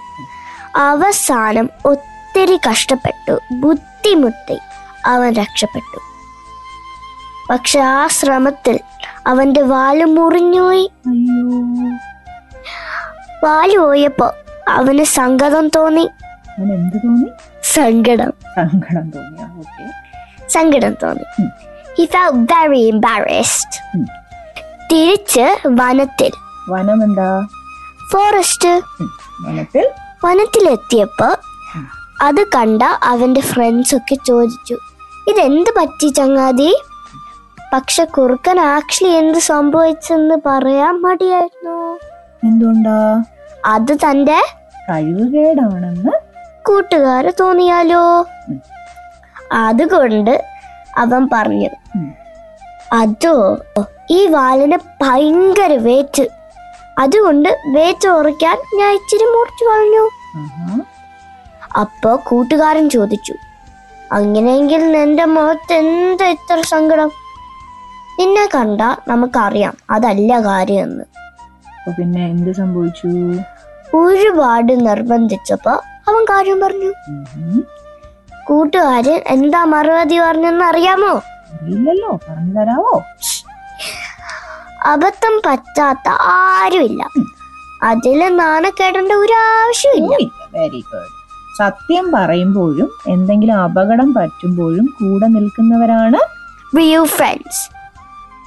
അവസാനം 0.77 1.71
ഒത്തിരി 1.85 2.61
കഷ്ടപ്പെട്ടു 2.71 3.41
ബുദ്ധിമുട്ടി 3.53 4.59
അവൻ 5.07 5.35
രക്ഷപ്പെട്ടു. 5.35 6.10
പക്ഷെ 7.51 7.81
ആ 7.81 8.07
ശ്രമത്തിൽ 8.07 8.81
അവന്റെ 9.27 9.63
വാൽ 9.63 10.05
മുറിഞ്ഞുപോയി. 10.05 10.93
വാൽ 13.45 13.79
പോയപ്പോ 13.79 14.35
അവന് 14.69 15.05
സങ്കടം 15.05 15.69
തോന്നി. 15.69 16.11
സങ്കടം. 17.63 18.33
സങ്കടം 18.33 19.11
തോന്നി. 19.11 19.91
സങ്കടം 20.49 20.95
തോന്നി. 21.03 21.45
He 21.99 22.05
felt 22.05 22.41
very 22.41 22.91
embarrassed. 22.95 23.83
ഉം. 23.95 24.07
തിരിച്ച് 24.93 25.59
വനത്തിൽ. 25.67 26.31
വനം 26.69 27.03
എന്താ 27.03 27.47
ഫോറസ്റ്റ് 28.13 28.69
വനത്തിൽ? 29.41 29.91
വനത്തിലെത്തിയപ്പോ 30.25 31.37
അത് 32.23 32.45
കണ്ട 32.45 32.83
അവന്റെ 32.83 33.41
ഫ്രണ്ട്സ് 33.41 33.95
ഒക്കെ 33.95 34.15
ചോദിച്ചു 34.15 34.79
ഇതെന്ത് 35.29 35.71
പറ്റി 35.79 36.09
ചങ്ങാതി? 36.09 36.83
പക്ഷെ 37.73 38.05
കുറുക്കൻ 38.05 38.61
ആക്ച്വലി 38.61 39.11
എന്ത് 39.15 39.39
സംഭവിച്ചെന്ന് 39.39 40.37
പറയാൻ 40.47 40.95
മടിയായിരുന്നു. 41.03 41.77
എന്തുകൊണ്ടാ? 42.45 42.97
അത് 43.67 43.93
തന്റെ 44.05 44.39
കഴിവുകേടാണെന്ന്? 44.91 46.15
കൂട്ടുകാര് 46.67 47.33
തോന്നിയാലോ? 47.41 48.03
അതുകൊണ്ട് 49.53 50.45
അവൻ 50.97 51.23
പറഞ്ഞു 51.33 51.71
അതോ 52.93 53.35
ഈ 54.11 54.27
വാലിന് 54.27 54.79
ഭയങ്കര 55.03 55.73
വേറ്റ്. 55.73 56.27
അതുകൊണ്ട് 56.99 57.49
വേറ്റ് 57.67 58.09
ഉറയ്ക്കാൻ 58.09 58.57
ഞാൻ 58.79 58.91
ഇച്ചിരി 58.95 59.25
മുറിച്ചു 59.25 59.65
കളഞ്ഞു. 59.65 60.05
അപ്പോ 61.81 62.11
കൂട്ടുകാരൻ 62.29 62.91
ചോദിച്ചു 62.91 63.35
അങ്ങനെയെങ്കിൽ 64.13 64.93
നിന്റെ 64.93 65.25
മുഖത്ത് 65.25 65.73
എന്താ 65.73 66.27
ഇത്ര 66.27 66.61
സങ്കടം? 66.61 67.11
നിന്നെ 68.21 68.45
കണ്ട 68.55 68.83
നമുക്കറിയാം 69.09 69.75
അതല്ല 69.91 70.33
കാര്യമെന്ന്. 70.47 71.05
പിന്നെ 71.99 72.23
എന്ത് 72.33 72.51
സംഭവിച്ചു? 72.53 73.09
ഒരുപാട് 74.01 74.73
നിർബന്ധിച്ചപ്പോ 74.87 75.75
അവൻ 76.09 76.23
കാര്യം 76.25 76.59
പറഞ്ഞു. 76.61 76.91
കൂട്ടുകാരൻ 78.49 79.19
എന്താ 79.35 79.61
മറുപടി 79.65 80.17
പറഞ്ഞെന്ന് 80.19 80.65
അറിയാമോ? 80.65 81.13
ഇല്ലല്ലോ 81.71 82.11
പറഞ്ഞു 82.27 82.53
തരാവോ? 82.61 82.95
അബദ്ധം 84.93 85.35
പറ്റാത്ത 85.47 86.09
ആരുമില്ല. 86.35 87.03
അതിൽ 87.91 88.21
നാണക്കേടേണ്ട 88.37 89.13
ഒരു 89.25 89.35
ആവശ്യമില്ല 89.55 90.15
വെരി 90.55 90.81
ഗുഡ് 90.91 91.11
സത്യം 91.61 92.07
പറയുമ്പോഴും 92.15 92.91
എന്തെങ്കിലും 93.15 93.57
അപകടം 93.65 94.09
പറ്റുമ്പോഴും 94.15 94.87
കൂടെ 94.99 95.27
നിൽക്കുന്നവരാണ് 95.37 96.21
റിയൽ 96.79 97.05
ഫ്രണ്ട്സ് 97.17 97.63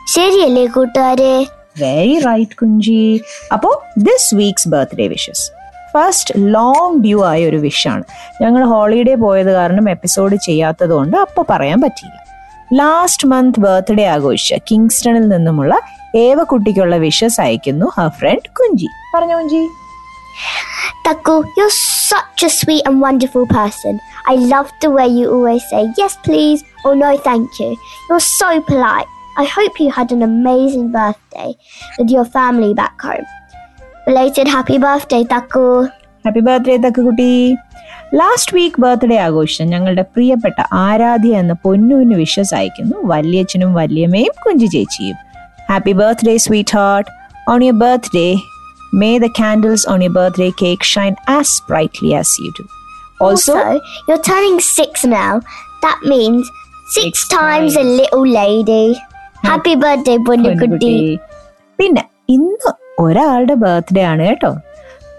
ശരിയല്ലേ 0.08 0.66
കൂട്ടുകാരെ? 0.66 1.46
Very 1.80 2.20
right 2.20 2.56
Kunji. 2.56 3.22
അപ്പോ 3.54 3.84
this 3.98 4.36
week's 4.36 4.68
birthday 4.68 5.08
wishes 5.08 5.52
first 5.94 6.34
long 6.38 7.04
due 7.04 7.24
ആയ 7.24 7.46
ഒരു 7.46 7.58
വിഷാണ് 7.58 8.04
ഞങ്ങൾ 8.42 8.64
ഹോളിഡേ 8.64 9.16
പോയത് 9.16 9.52
കാരണം 9.52 9.90
എപ്പിസോഡ് 9.90 10.36
ചെയ്യാത്തത് 10.36 10.90
കൊണ്ട് 10.90 11.18
അപ്പോൾ 11.18 11.46
പറയാൻ 11.50 11.82
പറ്റിയില്ല. 11.82 12.20
ലാസ്റ്റ് 12.74 13.28
മന്ത് 13.28 13.60
ബർത്ത്ഡേ 13.60 14.06
ആഘോഷിച്ച 14.06 14.54
കിങ്സ്റ്റണിൽ 14.72 15.28
നിന്നുമുള്ള 15.28 15.80
ഏവ 16.16 16.44
കുട്ടിക്കുള്ള 16.44 16.96
വിഷസ് 16.96 17.42
അയക്കുന്നു 17.42 17.86
ഹർ 17.86 18.10
ഫ്രണ്ട് 18.10 18.50
കുഞ്ചി. 18.50 18.88
പറഞ്ഞു 19.16 19.36
കുഞ്ചി? 19.36 19.68
Taku, 21.06 21.34
you're 21.58 21.76
such 22.12 22.42
a 22.44 22.50
sweet 22.50 22.84
and 22.88 22.98
wonderful 23.04 23.46
person. 23.58 24.00
I 24.32 24.36
love 24.54 24.70
the 24.84 24.90
way 24.98 25.08
you 25.18 25.26
always 25.36 25.64
say, 25.72 25.82
yes, 26.02 26.14
please, 26.28 26.62
or 26.86 26.96
no, 26.96 27.10
thank 27.28 27.48
you. 27.60 27.76
You're 28.10 28.26
so 28.42 28.62
polite. 28.72 29.13
I 29.36 29.46
hope 29.48 29.80
you 29.80 29.92
had 29.92 30.12
an 30.12 30.22
amazing 30.24 30.92
birthday 30.92 31.56
with 31.98 32.10
your 32.10 32.26
family 32.28 32.74
back 32.74 33.02
home. 33.02 33.28
Belated 34.06 34.48
happy 34.50 34.78
birthday, 34.80 35.24
Taku. 35.26 35.68
Happy 36.26 36.42
birthday 36.42 36.76
തക്കുകുട്ടി 36.84 37.32
last 38.20 38.54
week 38.56 38.82
birthday 38.84 39.16
ആഘോഷിച്ച 39.24 39.66
ഞങ്ങളുടെ 39.72 40.04
പ്രിയപ്പെട്ട 40.14 40.60
ആരാധ്യ 40.84 41.42
എന്ന 41.42 41.54
പൊന്നുവിന് 41.66 42.16
wishes 42.22 42.54
അയക്കുന്നു 42.60 42.98
വല്യച്ഛനും 43.12 43.72
വല്യമ്മയും 43.80 44.36
കുഞ്ചി 44.44 44.68
ചേച്ചിയും 44.76 45.18
happy 45.72 45.94
birthday 46.02 46.36
sweetheart 46.78 47.10
on 47.54 47.62
your 47.68 47.78
birthday 47.84 48.28
may 49.02 49.12
the 49.26 49.30
candles 49.42 49.86
on 49.94 50.02
your 50.08 50.16
birthday 50.20 50.50
cake 50.64 50.90
shine 50.94 51.16
as 51.38 51.58
brightly 51.72 52.12
as 52.22 52.36
you 52.44 52.52
do 52.60 52.66
also 53.20 53.56
Also, 53.56 53.80
you're 54.08 54.24
turning 54.32 54.60
six 54.78 55.04
now. 55.12 55.34
That 55.86 56.00
means 56.06 56.44
six, 56.88 57.04
Six 57.06 57.28
times, 57.30 57.74
a 57.76 57.84
times. 57.84 58.00
Little 59.44 59.76
birthday 59.76 60.18
പൊന്നുകുട്ടി. 60.18 61.20
പിന്നെ 61.80 62.04
ഇന്ന് 62.30 62.72
ഒരാളുടെ 63.00 63.54
birthday 63.54 64.02
ആണ് 64.02 64.24
കേട്ടോ. 64.24 64.56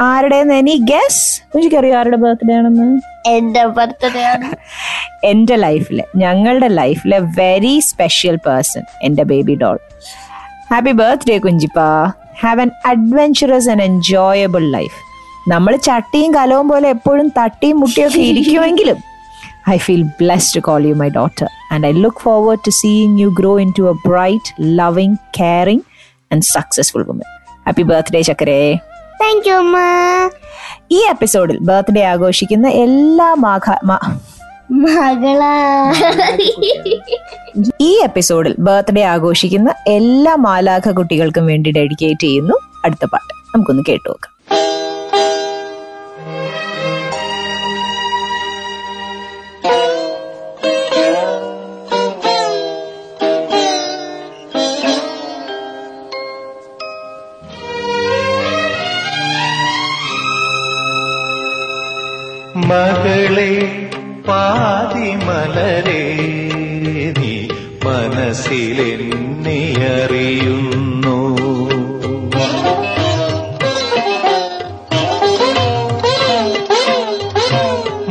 ആരുടെ 0.01 0.37
any 0.37 0.77
guess 0.77 1.43
കുഞ്ചിക്കറിയോ 1.55 1.99
ആരുടെ 1.99 2.17
birthday 2.17 2.55
ആണെന്ന്. 2.55 3.01
എന്റെ 3.27 3.67
birthday 3.67 4.25
ആണ്. 4.25 4.57
എന്റെ 5.25 5.57
ലൈഫിലെ 5.57 6.05
ഞങ്ങളുടെ 6.17 6.69
ലൈഫിലെ 6.69 7.19
വെരി 7.19 7.81
സ്പെഷ്യൽ 7.81 8.37
പേഴ്സൺ 8.37 8.83
എന്റെ 9.03 9.23
baby 9.23 9.55
doll 9.55 9.79
happy 10.71 10.93
birthday 10.93 11.39
Kunchippa. 11.39 11.81
Have 12.41 12.61
an 12.61 12.71
adventurous 12.87 13.71
and 13.71 13.83
enjoyable 13.83 14.71
life 14.71 14.99
നമ്മൾ 15.49 15.77
ചട്ടിയും 15.77 16.35
കലവും 16.35 16.69
പോലെ 16.69 16.89
എപ്പോഴും 16.89 17.29
തട്ടിയും 17.29 17.81
മുട്ടിയൊക്കെ 17.81 18.19
ഇരിക്കുമെങ്കിലും 18.19 19.14
I 19.71 19.79
feel 19.79 20.03
blessed 20.03 20.55
to 20.55 20.61
call 20.61 20.87
you 20.87 20.95
my 20.95 21.09
daughter 21.09 21.49
and 21.73 21.87
I 21.87 21.93
look 21.93 22.21
forward 22.21 22.59
to 22.59 22.71
seeing 22.71 23.19
you 23.19 23.29
grow 23.29 23.59
into 23.79 23.83
a 23.83 23.95
bright 24.09 24.51
loving 24.61 25.17
caring 25.41 25.85
and 26.31 26.43
successful 26.43 27.03
woman 27.03 27.29
happy 27.67 27.83
birthday 27.83 28.23
ചക്കരേ 28.23 28.59
thank 29.21 29.49
you 29.49 29.55
അമ്മ 29.55 29.79
ഈ 30.93 31.01
എപ്പിസോഡിൽ 31.11 31.59
ബർത്ത്ഡേ 31.63 32.03
ആഘോഷിക്കുന്ന 32.05 32.69
എല്ലാ 32.69 33.35
മാഘ 33.35 33.67
ഈ 37.81 37.91
എപ്പിസോഡിൽ 38.05 38.55
ബർത്ത്ഡേ 38.59 39.03
ആഘോഷിക്കുന്ന 39.03 39.75
എല്ലാ 39.87 40.37
മാലാഖ 40.37 40.93
കുട്ടികൾക്കും 40.93 41.47
വേണ്ടി 41.47 41.71
ഡെഡിക്കേറ്റ് 41.71 42.21
ചെയ്യുന്നു 42.21 42.57
അടുത്ത 42.85 43.05
പാട്ട്. 43.05 43.33
നമുക്കൊന്ന് 43.55 43.83
കേട്ടു 43.89 44.09
നോക്കാം. 44.09 44.31
മകളെ 62.75 63.51
പാതിമലരെ 64.29 66.03
നീ 67.19 67.35
മനസ്സിലെന്നെ 67.85 69.59
അറിയുന്നു. 69.93 71.19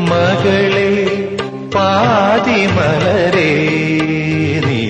മകളെ 0.09 0.89
പാതിമലരെ 1.75 3.51
നീ 4.67 4.81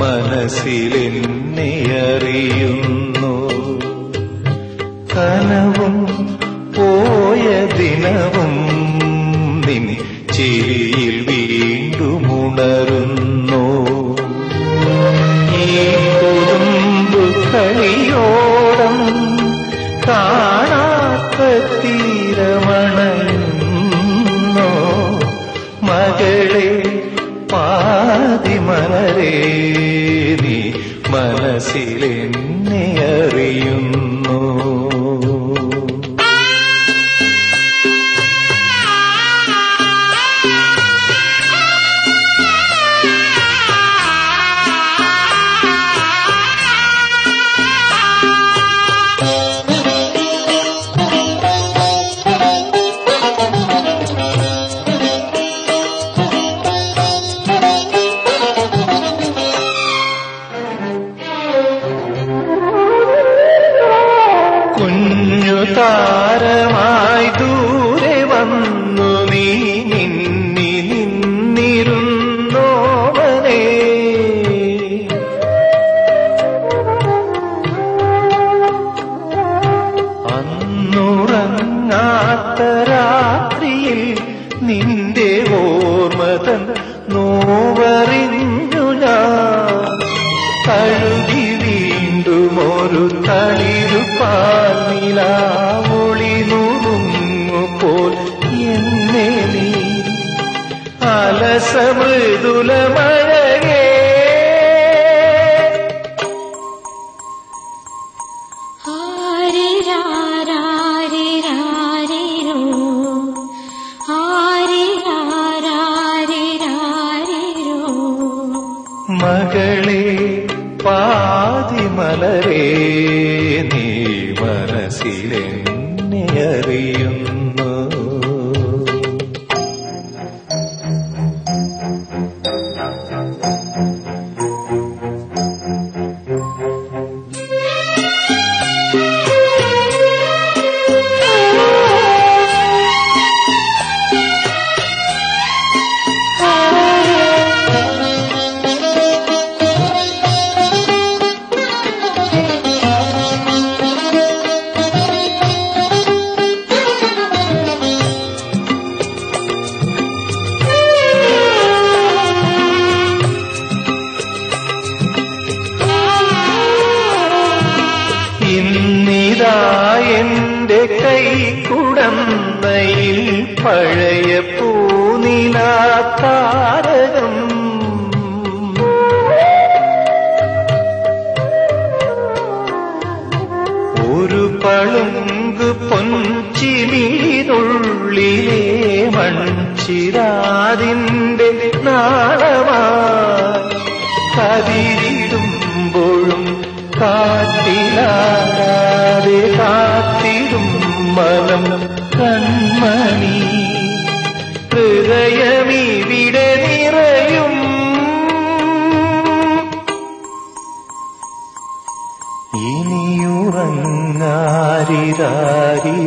മനസ്സിലെന്നെ 0.00 1.07
குலமா 102.58 103.17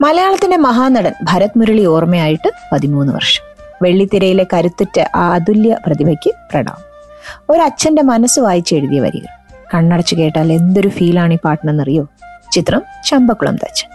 മലയാളത്തിന്റെ 0.02 0.58
മഹാനടൻ 0.58 1.14
ഭരത് 1.24 1.58
മുരളി 1.58 1.86
ഓർമ്മയായിട്ട് 1.86 2.52
പതിമൂന്ന് 2.72 3.14
വർഷം. 3.14 3.44
വെള്ളിത്തിരയിലെ 3.82 4.46
കരുത്തുറ്റ 4.54 5.00
ആ 5.16 5.34
അതുല്യ 5.34 5.78
പ്രതിഭയ്ക്ക് 5.86 6.32
പ്രണാമം. 6.52 6.94
ഒരച്ഛന്റെ 7.50 8.02
മനസ്സ് 8.02 8.40
വായിച്ചെഴുതിയ 8.40 9.00
വരികൾ. 9.00 9.43
കണ്ണടച്ചു 9.74 10.16
കേട്ടാൽ 10.16 10.54
എന്തൊരു 10.54 10.88
ഫീലാണ് 10.88 11.34
ഈ 11.34 11.38
പാട്ടിനെന്നറിയോ? 11.46 12.08
ചിത്രം 12.52 12.82
ചമ്പക്കുളം 13.08 13.56
തച്ച്. 13.56 13.86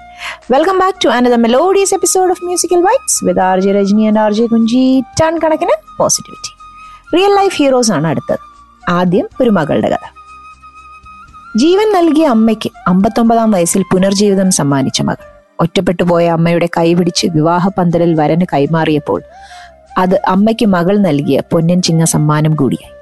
Welcome 0.53 0.79
back 0.79 1.05
to 1.05 1.09
another 1.09 1.37
melodious 1.37 1.95
episode 1.95 2.31
of 2.31 2.45
musical 2.45 2.77
vibes 2.77 3.25
with 3.25 3.41
R 3.41 3.61
J 3.61 3.73
Rajani 3.73 4.07
and 4.07 4.19
R 4.19 4.33
J 4.33 4.47
Kunchi 4.47 5.03
ton 5.21 5.39
കണക്കിന് 5.39 5.71
പോസിറ്റിവിറ്റി 5.99 6.59
റിയൽ 7.17 7.37
ലൈഫ് 7.37 7.57
ഹീറോസ് 7.57 7.93
ആണ് 7.93 8.07
അടുത്തത്. 8.07 8.39
ആദ്യം 8.91 9.29
ഒരു 9.41 9.51
മകളുടെ 9.51 9.89
കഥ. 9.89 10.07
ജീവൻ 11.57 11.93
നൽകിയ 11.93 12.27
അമ്മയ്ക്ക് 12.27 12.71
അമ്പത്തൊമ്പതാം 12.87 13.51
വയസ്സിൽ 13.51 13.85
പുനർജീവിതം 13.93 14.51
സമ്മാനിച്ച 14.51 15.03
മകൾ. 15.03 15.25
ഒറ്റപ്പെട്ടു 15.61 16.03
പോയ 16.03 16.29
അമ്മയുടെ 16.29 16.69
കൈപിടിച്ച് 16.77 17.27
വിവാഹ 17.27 17.69
പന്തലിൽ 17.69 18.15
വരന് 18.15 18.47
കൈമാറിയപ്പോൾ 18.53 19.23
അത് 19.99 20.21
അമ്മയ്ക്ക് 20.29 20.67
മകൾ 20.67 20.99
നൽകിയ 20.99 21.43
പൊന്നൻ 21.53 21.83
ചിങ്ങ 21.83 22.05
സമ്മാനം 22.05 22.55
കൂടിയായി. 22.55 22.98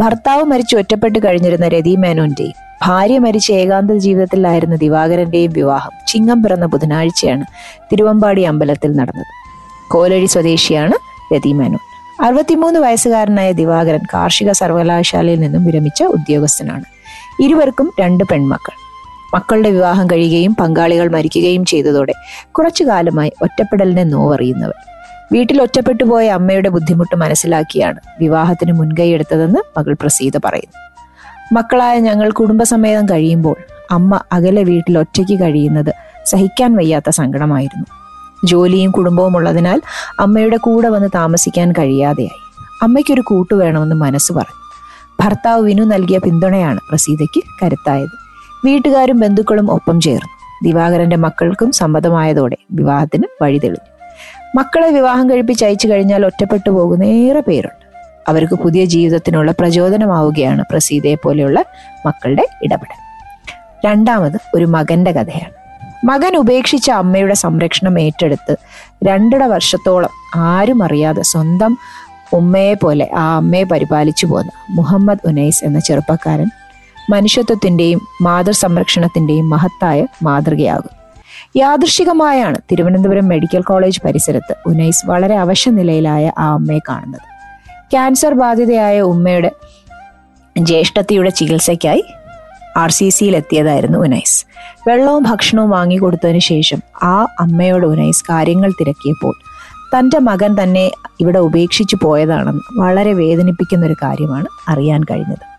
ഭർത്താവ് 0.00 0.44
മരിച്ചു 0.44 0.76
ഒറ്റപ്പെട്ട് 0.76 1.18
കഴിഞ്ഞിരുന്ന 1.18 1.68
രതി 1.68 1.96
മേനോന്റെ 1.96 2.52
ഭാര്യ 2.82 3.18
മരിച്ച 3.18 3.52
ഏകാന്ത 3.52 3.90
ജീവിതത്തിലായിരുന്ന 3.90 4.76
ദിവാകരന്റെയും 4.76 5.52
വിവാഹം 5.52 5.90
ചിങ്ങം 6.08 6.42
പിറന്ന 6.42 6.66
ബുധനാഴ്ചയാണ് 6.66 7.44
തിരുവമ്പാടി 7.92 8.42
അമ്പലത്തിൽ 8.42 8.92
നടന്നത്. 8.92 9.26
കോലഴി 9.90 10.26
സ്വദേശിയാണ് 10.26 10.92
രതി 11.34 11.52
മേനോൻ. 11.52 11.78
അറുപത്തിമൂന്ന് 12.24 12.80
വയസ്സുകാരനായ 12.80 13.52
ദിവാകരൻ 13.52 14.00
കാർഷിക 14.14 14.52
സർവകലാശാലയിൽ 14.52 15.40
നിന്നും 15.40 15.64
വിരമിച്ച 15.64 16.02
ഉദ്യോഗസ്ഥനാണ്. 16.02 16.84
ഇരുവർക്കും 17.42 17.92
രണ്ട് 18.00 18.24
പെൺമക്കൾ. 18.24 18.74
മക്കളുടെ 19.34 19.70
വിവാഹം 19.70 20.06
കഴിയുകയും 20.06 20.54
പങ്കാളികൾ 20.54 21.08
മരിക്കുകയും 21.08 21.64
ചെയ്തതോടെ 21.64 22.12
കുറച്ചു 22.50 22.84
കാലമായി 22.84 23.32
ഒറ്റപ്പെടലിനെ 23.42 24.04
നോവറിയുന്നവർ 24.04 24.74
വീട്ടിൽ 25.32 25.62
ഒറ്റപ്പെട്ടു 25.62 26.04
പോയ 26.04 26.28
അമ്മയുടെ 26.28 26.68
ബുദ്ധിമുട്ട് 26.68 27.16
മനസ്സിലാക്കിയാണ് 27.16 28.00
വിവാഹത്തിന് 28.20 28.72
മുൻകൈയെടുത്തതെന്ന് 28.72 29.78
മകൾ 29.78 29.96
പ്രസീത 30.00 30.32
പറയുന്നു. 30.44 30.90
മക്കളായ 31.52 31.98
ഞങ്ങൾ 31.98 32.30
കുടുംബസമേതം 32.30 33.06
കഴിയുമ്പോൾ 33.06 33.56
അമ്മ 33.90 34.20
അകലെ 34.32 34.62
വീട്ടിൽ 34.62 34.98
ഒറ്റയ്ക്ക് 34.98 35.40
കഴിയുന്നത് 35.40 35.94
സഹിക്കാൻ 36.26 36.76
വയ്യാത്ത 36.76 37.10
സങ്കടമായിരുന്നു. 37.10 37.86
ജോലിയും 38.44 38.90
കുടുംബവും 38.90 39.36
ഉള്ളതിനാൽ 39.36 39.82
അമ്മയുടെ 40.20 40.56
കൂടെ 40.56 40.88
വന്ന് 40.88 41.08
താമസിക്കാൻ 41.14 41.72
കഴിയാതെയായി. 41.72 42.40
അമ്മയ്ക്കൊരു 42.82 43.22
കൂട്ടു 43.26 43.54
വേണമെന്ന് 43.54 43.96
മനസ്സ് 43.96 44.32
പറഞ്ഞു. 44.32 44.60
ഭർത്താവ് 45.20 45.62
വിനു 45.62 45.84
നൽകിയ 45.84 46.18
പിന്തുണയാണ് 46.18 46.80
പ്രസീതയ്ക്ക് 46.88 47.42
കരുത്തായത്. 47.62 48.16
വീട്ടുകാരും 48.64 49.20
ബന്ധുക്കളും 49.20 49.70
ഒപ്പം 49.70 50.00
ചേർന്നു. 50.00 50.28
ദിവാകരന്റെ 50.62 51.16
മക്കൾക്കും 51.16 51.72
സമ്മതമായതോടെ 51.72 52.56
വിവാഹത്തിന് 52.72 53.22
വഴി 53.42 53.58
തെളിഞ്ഞു 53.58 53.89
മക്കളെ 54.56 54.90
വിവാഹം 54.90 55.30
കഴിപ്പിച്ച് 55.30 55.64
അയച്ചു 55.64 55.88
കഴിഞ്ഞാൽ 55.88 56.26
ഒറ്റപ്പെട്ടു 56.26 56.70
പോകുന്ന 56.70 57.04
ഏറെ 57.04 57.40
പേരുണ്ട്. 57.40 57.86
അവർക്ക് 58.28 58.54
പുതിയ 58.54 58.84
ജീവിതത്തിനുള്ള 58.84 59.52
പ്രചോദനമാവുകയാണ് 59.52 60.64
പ്രസീതയെ 60.70 61.14
പോലെയുള്ള 61.14 61.64
മക്കളുടെ 62.06 62.46
ഇടപെടൽ. 62.62 62.98
രണ്ടാമത് 63.86 64.38
ഒരു 64.54 64.64
മകന്റെ 64.64 65.12
കഥയാണ്. 65.12 65.52
മകൻ 66.04 66.36
ഉപേക്ഷിച്ച 66.36 66.90
അമ്മയുടെ 66.90 67.34
സംരക്ഷണം 67.34 68.00
ഏറ്റെടുത്ത് 68.00 68.56
രണ്ടര 69.04 69.44
വർഷത്തോളം 69.44 70.10
ആരും 70.36 70.82
അറിയാതെ 70.82 71.22
സ്വന്തം 71.22 71.78
ഉമ്മയെ 72.32 72.74
പോലെ 72.74 73.08
ആ 73.16 73.36
അമ്മയെ 73.36 73.64
പരിപാലിച്ചു 73.64 74.26
പോന്ന 74.26 74.50
മുഹമ്മദ് 74.70 75.18
ഉനൈസ് 75.24 75.64
എന്ന 75.64 75.78
ചെറുപ്പക്കാരൻ 75.80 76.50
മനുഷ്യത്വത്തിന്റെയും 77.10 78.00
മാതൃസംരക്ഷണത്തിന്റെയും 78.22 79.50
മഹത്തായ 79.50 80.06
മാതൃകയാകും 80.22 80.99
യാദൃശികമായാണ് 81.56 82.58
തിരുവനന്തപുരം 82.70 83.28
മെഡിക്കൽ 83.28 83.62
കോളേജ് 83.62 84.00
പരിസരത്ത് 84.04 84.56
ഉനൈസ് 84.66 85.06
വളരെ 85.06 85.34
അവശ 85.34 85.68
നിലയിലായ 85.68 86.32
ആ 86.38 86.52
അമ്മയെ 86.52 86.78
കാണുന്നത്. 86.78 87.20
ക്യാൻസർ 87.90 88.34
ബാധിതയായ 88.34 89.00
ഉമ്മയുടെ 89.00 89.50
ജ്യേഷ്ഠത്തിയുടെ 90.58 91.30
ചികിത്സയ്ക്കായി 91.30 92.04
ആർ 92.76 92.90
സി 92.90 93.08
സിയിൽ 93.08 93.36
എത്തിയതായിരുന്നു 93.36 93.98
ഉനൈസ്. 93.98 94.46
വെള്ളവും 94.88 95.22
ഭക്ഷണവും 95.22 95.70
വാങ്ങിക്കൊടുത്തതിന് 95.70 96.38
ശേഷം 96.38 96.78
ആ 97.02 97.26
അമ്മയോട് 97.40 97.86
ഉനൈസ് 97.86 98.24
കാര്യങ്ങൾ 98.30 98.72
തിരക്കിയപ്പോൾ 98.80 99.34
തന്റെ 99.98 100.18
മകൻ 100.18 100.56
തന്നെ 100.62 100.90
ഇവിടെ 101.20 101.38
ഉപേക്ഷിച്ചു 101.38 101.98
പോയതാണെന്ന് 102.02 102.80
വളരെ 102.80 103.12
വേദനിപ്പിക്കുന്ന 103.12 103.86
ഒരു 103.86 103.96
കാര്യമാണ് 104.02 104.46
അറിയാൻ 104.68 105.04
കഴിഞ്ഞത്. 105.04 105.58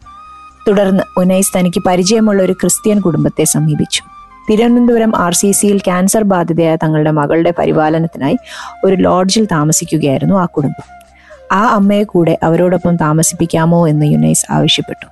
തുടർന്ന് 0.67 1.03
ഉനൈസ് 1.17 1.57
തനിക്ക് 1.57 1.81
പരിചയമുള്ള 1.87 2.43
ഒരു 2.43 2.53
ക്രിസ്ത്യൻ 2.53 2.99
കുടുംബത്തെ 3.01 3.43
സമീപിച്ചു. 3.43 4.10
തിരുവനന്തപുരം 4.51 5.17
ആർ 5.17 5.33
സി 5.33 5.51
സിയിൽ 5.51 5.77
ക്യാൻസർ 5.77 6.23
ബാധിതയായ 6.23 6.75
തങ്ങളുടെ 6.75 7.11
മകളുടെ 7.11 7.53
പരിപാലനത്തിനായി 7.59 8.37
ഒരു 8.85 8.95
ലോഡ്ജിൽ 8.95 9.45
താമസിക്കുകയായിരുന്നു 9.45 10.35
ആ 10.35 10.45
കുടുംബം. 10.45 11.05
ആ 11.51 11.65
അമ്മയെ 11.65 12.03
കൂടെ 12.03 12.37
അവരോടൊപ്പം 12.43 12.95
താമസിപ്പിക്കാമോ 12.95 13.87
എന്ന് 13.87 14.05
യുനൈസ് 14.05 14.45
ആവശ്യപ്പെട്ടു. 14.51 15.05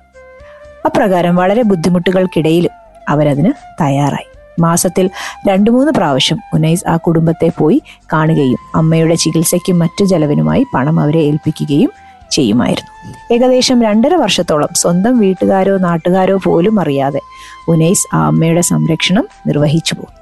അപ്രകാരം 0.86 1.36
വളരെ 1.36 1.62
ബുദ്ധിമുട്ടുകൾക്കിടയിലും 1.62 2.70
അവരതിന് 3.08 3.52
തയ്യാറായി. 3.82 4.38
മാസത്തിൽ 4.60 5.10
രണ്ടു 5.48 5.70
മൂന്ന് 5.70 5.92
പ്രാവശ്യം 5.92 6.38
ഉനൈസ് 6.54 6.88
ആ 6.88 6.96
കുടുംബത്തെ 6.96 7.50
പോയി 7.58 7.82
കാണുകയും 8.12 8.58
അമ്മയുടെ 8.74 9.14
ചികിത്സയ്ക്കും 9.14 9.78
മറ്റു 9.78 10.04
ചെലവിനുമായി 10.04 10.66
പണം 10.74 11.00
അവരെ 11.00 11.20
ഏൽപ്പിക്കുകയും 11.20 11.92
ചെയ്യുമായിരുന്നു. 12.30 13.34
ഏകദേശം 13.34 13.82
രണ്ടര 13.82 14.14
വർഷത്തോളം 14.14 14.68
സ്വന്തം 14.74 15.18
വീട്ടുകാരോ 15.18 15.78
നാട്ടുകാരോ 15.78 16.38
പോലും 16.44 16.80
അറിയാതെ 16.80 17.20
ഉനൈസ് 17.68 18.16
ആ 18.16 18.26
അമ്മയുടെ 18.26 18.60
സംരക്ഷണം 18.60 19.28
നിർവഹിച്ചു 19.46 19.94
പോകും 19.94 20.20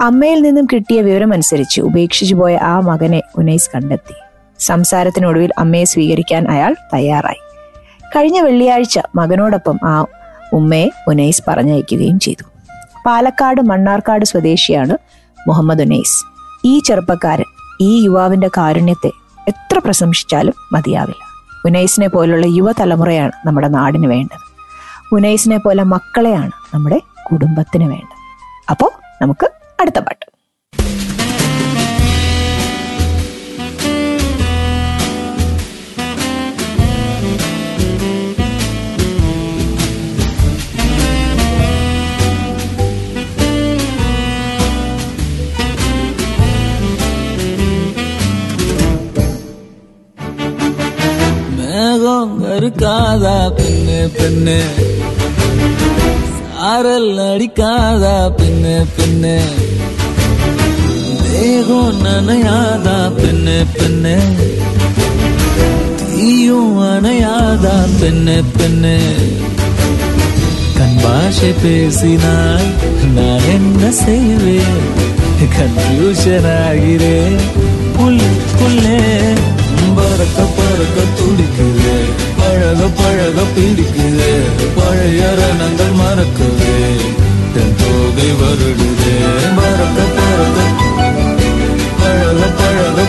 അമ്മയിൽ 0.00 0.42
നിന്നും 0.42 0.68
കിട്ടിയ 0.72 1.00
വിവരമനുസരിച്ച് 1.00 1.80
ഉപേക്ഷിച്ചു 1.80 2.34
പോയ 2.34 2.56
ആ 2.56 2.80
മകനെ 2.80 3.22
ഉനൈസ് 3.36 3.70
കണ്ടെത്തി. 3.74 4.14
സംസാരത്തിനൊടുവിൽ 4.58 5.50
അമ്മയെ 5.58 5.84
സ്വീകരിക്കാൻ 5.84 6.50
അയാൾ 6.50 6.76
തയ്യാറായി. 6.94 7.40
കഴിഞ്ഞ 8.16 8.40
വെള്ളിയാഴ്ച 8.40 8.98
മകനോടൊപ്പം 9.14 9.78
ആ 9.84 10.06
ഉമ്മയെ 10.52 10.90
ഉനൈസ് 11.08 11.42
പറഞ്ഞയക്കുകയും 11.48 12.18
ചെയ്തു. 12.18 12.44
പാലക്കാട് 13.06 13.60
മണ്ണാർക്കാട് 13.60 14.24
സ്വദേശിയാണ് 14.24 14.96
മുഹമ്മദ് 15.48 15.82
ഉനൈസ്. 15.82 16.24
ഈ 16.64 16.78
ചെറുപ്പക്കാരൻ 16.78 17.44
ഈ 17.80 18.04
യുവാവിന്റെ 18.04 18.50
കാരുണ്യത്തെ 18.56 19.10
എത്ര 19.48 19.78
പ്രശംസിച്ചാലും 19.78 20.54
മതിയാവില്ല. 20.72 21.26
ഉനൈസിനെ 21.66 22.08
പോലുള്ള 22.08 22.46
യുവതലമുറയാണ് 22.46 23.32
നമ്മുടെ 23.46 23.68
നാടിന് 23.68 24.06
വേണ്ടത്. 24.06 24.45
ഉനൈസിനെ 25.12 25.56
പോലെ 25.56 25.82
മക്കളെയാണ് 25.82 26.50
നമ്മുടെ 26.74 27.02
കുടുംബത്തിന് 27.32 27.84
വേണ്ടത്. 27.84 28.16
അപ്പോ 28.70 28.92
നമുക്ക് 29.22 29.46
അടുത്ത 29.80 29.98
പാട്ട്. 29.98 30.26
പിന്നെ 53.58 54.06
പിന്നെ 54.06 54.58
சாரல் 56.66 57.18
அடிக்காதா 57.22 58.14
பின்ன 58.38 58.66
பின்ன 58.94 59.24
தேகம் 61.26 61.98
நனையாதா 62.04 62.94
பின்ன 63.18 63.48
பின்ன 63.76 64.06
தீயும் 66.00 66.80
அணையாதா 66.86 67.74
பின்ன 68.00 68.38
பின்ன 68.56 68.94
கண் 70.78 70.98
பாஷை 71.02 71.52
பேசினால் 71.62 72.66
நான் 73.14 73.46
என்ன 73.54 73.92
செய்வேன்? 74.02 74.82
கன்ஃபியூஷன் 75.56 76.50
ஆகிறேன் 76.62 77.38
புல் 77.96 78.22
புல்லே. 78.58 79.00
பறக்க 79.96 80.42
பறக்க 80.42 81.00
துடிக்குது. 81.18 82.10
பழக 82.36 82.86
பழக 82.86 83.42
பிடிக்குது. 83.56 84.42
பழைய 84.76 85.34
ரணங்கள் 85.38 85.94
மறக்குது. 86.00 86.96
தன் 87.54 87.76
தோகை 87.76 88.30
வருடுது. 88.32 89.12
பறக்க 89.56 90.02
பறக்க. 90.16 90.60
பழக 92.00 92.46
பழக. 92.46 93.02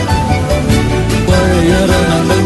பழைய 1.25 1.73
ரணங்கள். 1.73 2.45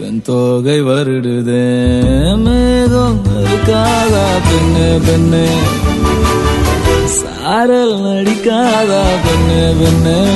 தன் 0.00 0.22
தோகை 0.22 0.82
வருடுதே. 0.82 1.92
மேகம் 2.36 3.22
இருக்காதா 3.26 4.26
பெண்ணு 4.48 5.00
பெண்ணு. 5.08 5.46
சாரல் 7.06 8.00
நடிக்காதா 8.00 9.02
பெண்ணு 9.24 9.74
பெண்ணு. 9.80 10.26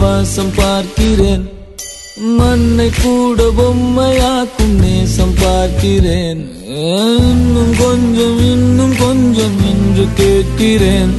வாசம் 0.00 0.50
பார்க்கிறேன். 0.56 1.44
மண்ணை 2.38 2.90
கூட 3.02 3.42
பொம்மையாக்கும் 3.58 4.74
நேசம் 4.82 5.34
பார்க்கிறேன். 5.42 6.40
இன்னும் 6.68 7.74
கொஞ்சம் 7.78 8.38
இன்னும் 8.52 8.94
கொஞ்சம் 8.98 9.56
என்று 9.70 10.06
கேட்கிறேன். 10.14 11.12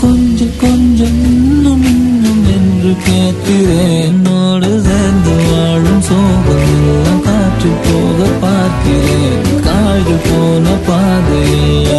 கொஞ்சம் 0.00 0.54
கொஞ்சம் 0.60 1.18
இன்னும் 1.30 1.84
இன்னும் 1.84 2.44
என்று 2.54 2.92
கேட்கிறேன். 3.08 4.00
என்னோடு 4.02 4.70
சேர்ந்து 4.88 5.34
வாழும் 5.50 6.02
சோகம் 6.02 6.64
எல்லாம் 6.74 7.22
காற்று 7.22 7.72
போக 7.86 8.28
பார்க்கிறேன். 8.44 9.42
காய்டு 9.66 10.16
போன 10.28 10.76
பாதையில் 10.88 11.90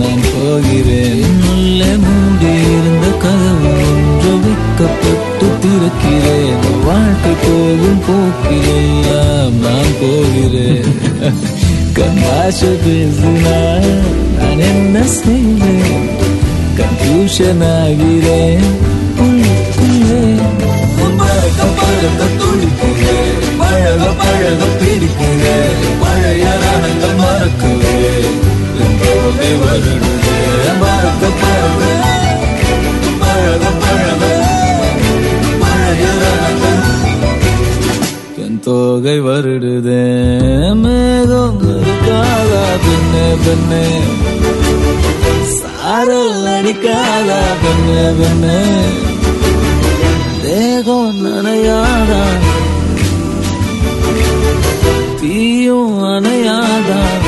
நான் 0.00 0.24
போகிறேன். 0.32 1.26
உள்ளே 1.52 1.92
மூடி 2.04 2.52
இருந்த 2.70 3.06
கதவு 3.24 3.99
ஒன்று 4.20 4.32
விற்கப்பட்டு 4.44 5.46
திறக்கிறேன். 5.62 6.64
வாழ்க்கை 6.84 7.32
போகும் 7.42 8.00
போக்கிலெல்லாம் 8.06 9.54
நான் 9.58 9.94
போகிறேன். 10.00 10.88
கண்ணாச 11.96 12.60
பேசினால் 12.84 13.88
நான் 14.36 14.62
என்ன 14.68 15.04
செய்வேன்? 15.14 16.10
கன்ஃபியூஷன் 16.78 17.64
ஆகிறேன் 17.72 18.68
பறக்க 21.20 21.62
பறக்க 21.78 22.22
துடிக்கிறேன் 22.40 23.40
பழக 23.58 24.04
பழக 24.20 24.60
பிடிக்கிறேன் 24.80 25.80
பழைய 26.02 26.44
ரணங்கள் 26.62 27.18
மறக்குவேன் 27.22 28.38
போதை 29.00 29.52
பறக்க 30.80 31.26
பழக 31.42 32.19
என் 39.02 39.24
வருடுதே. 39.24 40.24
மேகம் 40.74 41.60
இருக்காதா 41.62 42.64
பெண்ணே 42.84 43.36
பெண்ணே. 43.44 43.98
சாரல் 45.44 46.44
அடிக்காதா 46.44 47.40
பெண்ணே 47.62 48.10
பெண்ணே. 48.18 48.82
தேகம் 50.42 51.26
நனையாதா. 51.26 52.24
தீயும் 55.20 56.02
அணையாதா. 56.02 57.19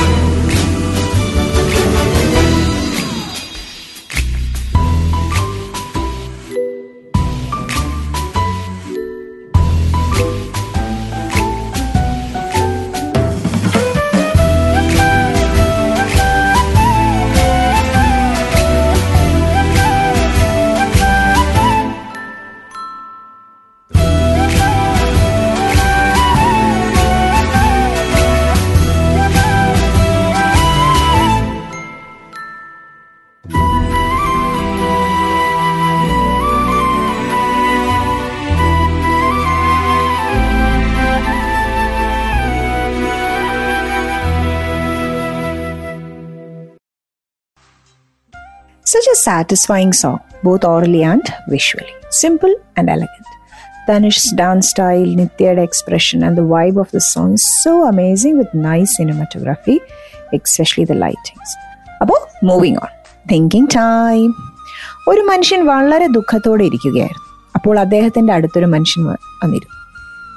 Such 48.92 49.06
a 49.06 49.16
satisfying 49.16 49.92
song, 49.92 50.18
both 50.42 50.64
orally 50.64 51.02
and 51.04 51.26
visually. 51.48 51.92
Simple 52.10 52.54
and 52.76 52.90
elegant. 52.90 53.28
Tanish's 53.88 54.30
dance 54.32 54.68
style, 54.68 55.10
Nitya's 55.18 55.58
expression, 55.58 56.22
and 56.22 56.36
the 56.36 56.46
vibe 56.52 56.76
of 56.76 56.90
the 56.90 57.00
song 57.02 57.34
is 57.34 57.44
so 57.62 57.72
amazing 57.84 58.38
with 58.38 58.52
nice 58.66 58.96
cinematography, 58.98 59.76
especially 60.40 60.84
the 60.84 60.98
lightings. 61.04 61.50
അപ്പോൾ 62.02 62.18
moving 62.48 62.78
on 62.84 62.92
thinking 63.30 63.70
time 63.74 64.30
ഒരു 65.10 65.22
മനുഷ്യൻ 65.22 65.60
വളരെ 65.66 66.06
ദുഃഖത്തോടെ 66.16 66.64
ഇരിക്കുകയായിരുന്നു 66.70 67.26
അപ്പോൾ 67.56 67.76
അദ്ദേഹത്തിന്റെ 67.78 68.32
അടുത്തൊരു 68.32 68.68
മനുഷ്യൻ 68.76 69.02
വന്നിരുന്നു 69.42 69.76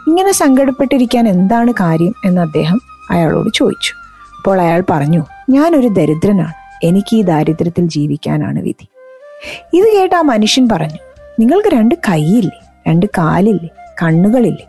ഇങ്ങനെ 0.10 0.32
സങ്കടപ്പെട്ടിരിക്കാൻ 0.43 1.26
എന്താണ് 1.36 1.72
കാര്യം 1.84 2.14
എന്ന് 2.26 2.41
അദ്ദേഹം 2.41 2.80
അയാളോട് 3.16 3.49
ചോദിച്ചു 3.60 3.93
അപ്പോൾ 4.38 4.60
അയാൾ 4.66 4.84
പറഞ്ഞു 4.93 5.22
ഞാനൊരു 5.56 5.89
ദരിദ്രനാണ് 5.97 6.56
എനിക്ക് 6.84 7.15
ഈ 7.15 7.21
ദാരിദ്ര്യത്തിൽ 7.21 7.88
ജീവിക്കാനാണ് 7.88 8.61
വിധി. 8.61 8.88
ഇത് 9.73 9.97
കേട്ട് 9.97 10.15
ആ 10.15 10.21
മനുഷ്യൻ 10.21 10.69
പറഞ്ഞു 10.69 10.97
നിങ്ങൾക്ക് 11.39 11.67
രണ്ട് 11.67 11.95
കൈയില്ലേ? 11.95 12.59
രണ്ട് 12.88 13.05
കാലില്ലേ? 13.05 13.69
കണ്ണുകളില്ലേ? 14.03 14.65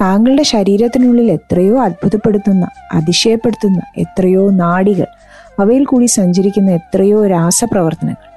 താങ്കളുടെ 0.00 0.42
ശരീരത്തിനുള്ളിൽ 0.42 1.32
എത്രയോ 1.32 1.80
അത്ഭുതപ്പെടുത്തുന്ന 1.82 2.68
അതിശയപ്പെടുത്തുന്ന 2.92 3.82
എത്രയോ 3.96 4.50
നാടികൾ 4.50 5.06
അവയിൽ 5.58 5.84
കൂടി 5.84 6.06
സഞ്ചരിക്കുന്ന 6.06 6.70
എത്രയോ 6.70 7.26
രാസപ്രവർത്തനങ്ങൾ. 7.26 8.36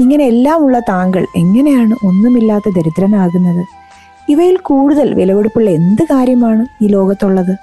ഇങ്ങനെ 0.00 0.24
എല്ലാമുള്ള 0.24 0.78
താങ്കൾ 0.78 1.26
എങ്ങനെയാണ് 1.36 2.06
ഒന്നുമില്ലാത്ത 2.06 2.64
ദരിദ്രനാകുന്നത്? 2.68 3.66
ഇവയിൽ 4.28 4.56
കൂടുതൽ 4.56 5.14
വിലപിടിപ്പുള്ള 5.14 5.70
എന്ത് 5.70 6.02
കാര്യമാണ് 6.02 6.84
ഈ 6.84 6.86
ലോകത്തുള്ളത്? 6.86 7.56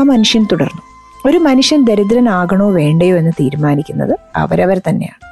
ആ 0.00 0.02
മനുഷ്യൻ 0.02 0.46
തുടർന്നു 0.52 0.89
ഒരു 1.26 1.38
മനുഷ്യൻ 1.38 1.84
ദരിദ്രനാകണോ 1.84 2.70
വേണ്ടയോ 2.70 3.16
എന്ന് 3.16 3.32
തീരുമാനിക്കുന്നത് 3.40 4.18
അവരവർ 4.36 4.80
തന്നെയാണ്. 4.88 5.30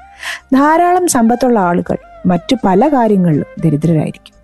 ധാരാളം 0.54 1.08
സമ്പത്തുള്ള 1.08 1.58
ആളുകൾ 1.58 1.96
മറ്റു 2.26 2.56
പല 2.64 2.88
കാര്യങ്ങളിലും 2.88 3.46
ദരിദ്രരായിരിക്കും. 3.64 4.34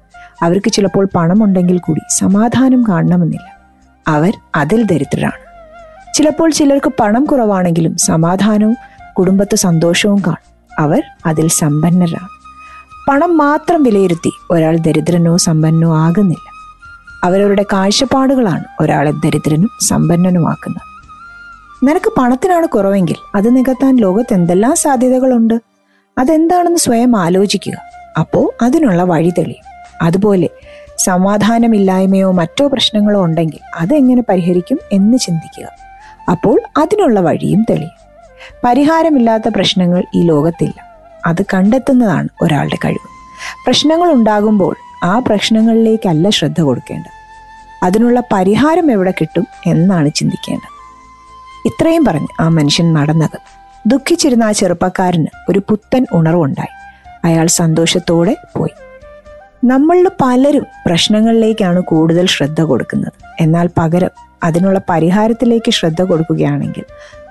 അവർക്ക് 0.42 0.72
ചിലപ്പോൾ 0.72 1.08
പണമുണ്ടെങ്കിൽ 1.14 1.78
കൂടി 1.78 2.00
സമാധാനം 2.18 2.84
കാണണമെന്നില്ല. 2.88 3.58
അവർ 4.08 4.32
അതിൽ 4.54 4.82
ദരിദ്രരാണ്. 4.82 5.54
ചിലപ്പോൾ 6.14 6.50
ചിലർക്ക് 6.50 6.92
പണം 7.00 7.24
കുറവാണെങ്കിലും 7.24 7.96
സമാധാനവും 7.96 8.76
കുടുംബത്തെ 9.18 9.56
സന്തോഷവും 9.56 10.22
കാണും. 10.26 10.54
അവർ 10.78 11.02
അതിൽ 11.26 11.48
സമ്പന്നരാണ്. 11.48 12.28
പണം 13.10 13.36
മാത്രം 13.38 13.82
വിലയിരുത്തി 13.82 14.30
ഒരാൾ 14.50 14.76
ദരിദ്രനോ 14.76 15.36
സമ്പന്നോ 15.36 15.96
ആകുന്നില്ല. 15.96 16.54
അവരവരുടെ 17.24 17.64
കാഴ്ചപ്പാടുകളാണ് 17.72 18.64
ഒരാളെ 18.80 19.10
ദരിദ്രനും 19.10 19.70
സമ്പന്നനുമാക്കുന്നത്. 19.82 20.93
നിനക്ക് 21.84 22.12
പണത്തിനാണ് 22.20 22.66
കുറവെങ്കിൽ 22.66 23.14
അത് 23.34 23.56
നികത്താൻ 23.56 23.96
ലോകത്ത് 23.96 24.34
എന്തെല്ലാം 24.34 24.76
സാധ്യതകളുണ്ട്? 24.76 25.54
അതെന്താണെന്ന് 26.18 26.78
സ്വയം 26.78 27.16
ആലോചിക്കുക. 27.16 27.72
അപ്പോൾ 28.18 28.64
അതിനുള്ള 28.64 29.02
വഴി 29.02 29.32
തെളിയും. 29.38 29.64
അതുപോലെ 30.02 30.48
സമാധാനമില്ലായ്മയോ 30.98 32.32
മറ്റോ 32.32 32.66
പ്രശ്നങ്ങളോ 32.68 33.24
ഉണ്ടെങ്കിൽ 33.24 33.58
അതെങ്ങനെ 33.78 34.22
പരിഹരിക്കും 34.28 34.78
എന്ന് 34.92 35.18
ചിന്തിക്കുക. 35.18 35.68
അപ്പോൾ 36.30 36.60
അതിനുള്ള 36.76 37.20
വഴിയും 37.20 37.66
തെളിയും. 37.70 37.90
പരിഹാരമില്ലാത്ത 38.64 39.48
പ്രശ്നങ്ങൾ 39.48 40.04
ഈ 40.14 40.22
ലോകത്തില്ല. 40.22 40.80
അത് 41.26 41.42
കണ്ടെത്തുന്നതാണ് 41.42 42.28
ഒരാളുടെ 42.42 42.78
കഴിവ്. 42.84 43.08
പ്രശ്നങ്ങൾ 43.66 44.12
ഉണ്ടാകുമ്പോൾ 44.12 44.76
ആ 45.04 45.18
പ്രശ്നങ്ങളിലേക്കല്ല 45.18 46.30
ശ്രദ്ധ 46.30 46.60
കൊടുക്കേണ്ടത്. 46.60 47.24
അതിനുള്ള 47.84 48.22
പരിഹാരം 48.32 48.90
എവിടെ 48.90 49.14
കിട്ടും 49.20 49.46
എന്നാണ് 49.66 50.10
ചിന്തിക്കേണ്ടത്. 50.14 50.73
ഇത്രയും 51.66 52.04
പറഞ്ഞ് 52.04 52.26
ആ 52.40 52.48
മനുഷ്യൻ 52.48 52.94
നടന്നത്. 52.94 53.38
ദുഃഖിച്ചിരുന്ന 53.86 54.44
ആ 54.44 54.52
ചെറുപ്പക്കാരന് 54.52 55.26
ഒരു 55.48 55.58
പുത്തൻ 55.58 56.06
ഉണർവുണ്ടായി. 56.12 56.84
അയാൾ 57.24 57.46
സന്തോഷത്തോടെ 57.46 58.36
പോയി. 58.56 58.70
നമ്മളിൽ 59.66 60.10
പലരും 60.22 60.66
പ്രശ്നങ്ങളിലേക്കാണ് 60.86 61.80
കൂടുതൽ 61.80 62.26
ശ്രദ്ധ 62.26 62.60
കൊടുക്കുന്നത്. 62.60 63.12
എന്നാൽ 63.40 63.68
പകരം 63.78 64.10
അതിനുള്ള 64.44 64.80
പരിഹാരത്തിലേക്ക് 64.90 65.70
ശ്രദ്ധ 65.70 66.02
കൊടുക്കുകയാണെങ്കിൽ 66.02 66.84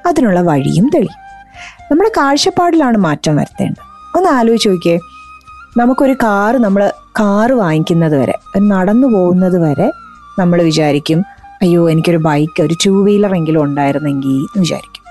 അതിനുള്ള 0.08 0.42
വഴിയും 0.42 0.90
തെളിയും. 0.96 1.24
നമ്മുടെ 1.92 2.12
കാഴ്ചപ്പാടിലാണ് 2.18 2.98
മാറ്റം 2.98 3.36
വരുത്തേണ്ടത്. 3.36 4.18
ഒന്ന് 4.18 4.30
ആലോചിച്ച് 4.30 4.70
നോക്കിയേ. 4.70 5.00
നമുക്കൊരു 5.78 6.14
കാറ് 6.14 6.56
നമ്മൾ 6.56 6.92
കാറ് 7.20 7.52
വാങ്ങിക്കുന്നത് 7.52 8.18
വരെ 8.18 8.34
നടന്നു 8.58 9.08
പോകുന്നത് 9.08 9.64
വരെ 9.64 9.92
നമ്മൾ 10.40 10.62
വിചാരിക്കും 10.62 11.26
അയ്യോ 11.64 11.90
എനിക്കൊരു 11.90 12.18
ബൈക്ക് 12.18 12.62
ഒരു 12.64 12.76
ടൂ 12.86 13.04
വീലർ 13.04 13.36
എങ്കിലും 13.36 13.64
ഉണ്ടായിരുന്നെങ്കിൽ 13.64 14.30
എന്ന് 14.30 14.60
വിചാരിക്കും. 14.60 15.04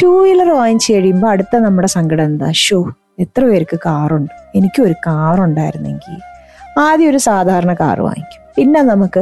ടൂ 0.00 0.22
വീലർ 0.22 0.50
വാങ്ങിച്ചു 0.50 0.92
കഴിയുമ്പോൾ 0.92 1.28
അടുത്ത 1.28 1.56
നമ്മുടെ 1.56 1.88
സങ്കടം 1.88 2.24
എന്താ? 2.24 2.52
ഷോ 2.52 2.78
എത്ര 3.18 3.44
പേർക്ക് 3.44 3.76
കാറുണ്ട്? 3.86 4.32
എനിക്കും 4.54 4.84
ഒരു 4.84 4.92
കാർ 4.92 5.40
ഉണ്ടായിരുന്നെങ്കിൽ 5.40 6.14
ആദ്യം 6.78 7.10
ഒരു 7.10 7.16
സാധാരണ 7.16 7.74
കാർ 7.74 8.00
വാങ്ങിക്കും. 8.00 8.42
പിന്നെ 8.56 8.82
നമുക്ക് 8.82 9.20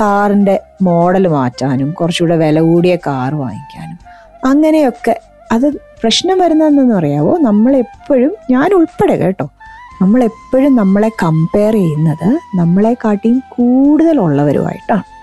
കാറിന്റെ 0.00 0.60
മോഡൽ 0.82 1.28
മാറ്റാനും 1.28 1.92
കുറച്ചുകൂടെ 1.92 2.36
വില 2.36 2.60
കൂടിയ 2.60 2.96
കാർ 2.96 3.34
വാങ്ങിക്കാനും. 3.34 3.98
അങ്ങനെയൊക്കെ 4.44 5.20
അത് 5.52 5.66
പ്രശ്നം 6.02 6.38
വരുന്നതെന്ന് 6.38 6.94
പറയാമോ 6.94 7.38
നമ്മളെപ്പോഴും 7.38 8.32
ഞാൻ 8.50 8.74
ഉൾപ്പെടെ 8.74 9.16
കേട്ടോ 9.16 9.50
നമ്മളെപ്പോഴും 10.02 10.76
നമ്മളെ 10.76 11.10
കമ്പയർ 11.22 11.72
ചെയ്യുന്നത് 11.72 12.28
നമ്മളെക്കാട്ടിയും 12.54 13.42
കൂടുതലുള്ളവരുമായിട്ടാണ്. 13.56 15.19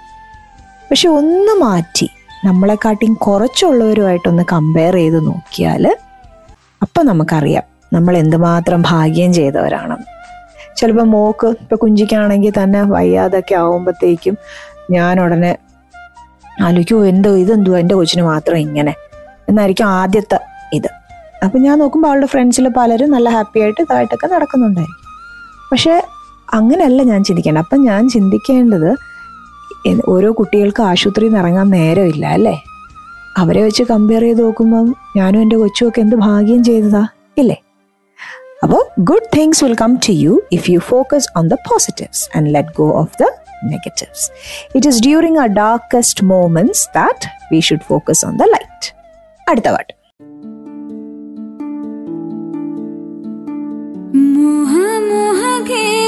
പക്ഷെ 0.91 1.09
ഒന്ന് 1.09 1.53
മാറ്റി. 1.61 2.09
നമ്മളെക്കാട്ടിയും 2.45 3.13
കുറച്ചുള്ളവരുമായിട്ടൊന്ന് 3.13 4.43
കമ്പയർ 4.51 4.93
ചെയ്ത് 4.93 5.25
നോക്കിയാൽ 5.25 5.95
അപ്പം 6.81 7.05
നമുക്കറിയാം 7.05 7.63
നമ്മൾ 7.93 8.17
എന്തുമാത്രം 8.17 8.83
ഭാഗ്യം 8.87 9.33
ചെയ്തവരാണെന്ന് 9.33 10.17
ചിലപ്പോൾ 10.77 11.03
മോക്ക് 11.03 11.47
ഇപ്പം 11.47 11.77
കുഞ്ചിക്കാണെങ്കിൽ 11.77 12.53
തന്നെ 12.63 12.81
വയ്യാതൊക്കെ 12.81 13.55
ആവുമ്പോഴത്തേക്കും 13.55 14.37
ഞാൻ 14.91 15.19
ഉടനെ 15.19 15.57
ആലോചിക്കുമോ 16.61 17.03
എന്തോ 17.03 17.35
ഇതെന്തോ 17.35 17.77
എന്റെ 17.77 17.95
കൊച്ചിന് 17.95 18.21
മാത്രം 18.21 18.57
ഇങ്ങനെ. 18.57 18.95
എന്നായിരിക്കും 19.49 19.85
ആദ്യത്തെ 19.85 20.39
ഇത്. 20.73 20.89
അപ്പം 21.43 21.61
ഞാൻ 21.61 21.79
നോക്കുമ്പോൾ 21.79 22.07
അവളുടെ 22.07 22.25
ഫ്രണ്ട്സിൽ 22.25 22.69
പലരും 22.77 23.11
നല്ല 23.11 23.29
ഹാപ്പി 23.29 23.59
ആയിട്ട് 23.59 23.81
ഇതായിട്ടൊക്കെ 23.81 24.27
നടക്കുന്നുണ്ടായിരിക്കും. 24.27 25.07
പക്ഷേ 25.71 26.03
അങ്ങനെയല്ല 26.53 27.03
ഞാൻ 27.03 27.23
ചിന്തിക്കേണ്ടത്. 27.23 27.63
അപ്പം 27.63 27.81
ഞാൻ 27.81 28.09
ചിന്തിക്കേണ്ടത് 28.09 28.97
ഓരോ 30.07 30.31
കുട്ടികൾക്ക് 30.31 30.81
ആശുപത്രിയിൽ 30.81 31.29
നിന്ന് 31.29 31.39
ഇറങ്ങാൻ 31.39 31.69
നേരമില്ല 31.69 32.25
അല്ലേ? 32.25 32.55
അവരെ 33.37 33.63
വെച്ച് 33.63 33.83
കമ്പയർ 33.83 34.21
ചെയ്ത് 34.21 34.41
നോക്കുമ്പം 34.43 34.95
ഞാനും 35.17 35.41
എന്റെ 35.41 35.55
കൊച്ചുമൊക്കെ 35.55 36.01
എന്ത് 36.01 36.15
ഭാഗ്യം 36.15 36.63
ചെയ്തതാ 36.63 37.07
ഇല്ലേ? 37.37 37.57
അപ്പോൾ 38.63 38.81
good 38.99 39.37
things 39.37 39.63
will 39.63 39.75
come 39.75 39.95
to 39.95 40.11
you 40.11 40.41
if 40.51 40.71
you 40.71 40.79
focus 40.79 41.27
on 41.37 41.47
the 41.47 41.53
positives 41.53 42.37
and 42.37 42.53
let 42.55 42.69
go 42.77 42.91
of 42.91 43.17
the 43.21 43.23
negatives 43.65 44.31
it 44.75 44.87
is 44.87 45.03
during 45.03 45.39
a 45.39 45.45
darkest 45.45 46.23
moments 46.23 46.87
that 46.95 47.27
we 47.51 47.59
should 47.59 47.81
focus 47.81 48.25
on 48.25 48.37
the 48.37 48.43
light 48.43 48.93
അടുത്ത 49.49 49.67
പാട്ട്. 49.67 49.93
മോഹ 54.35 54.73
മോഹ 54.99 55.41
മുഹ 55.69 56.06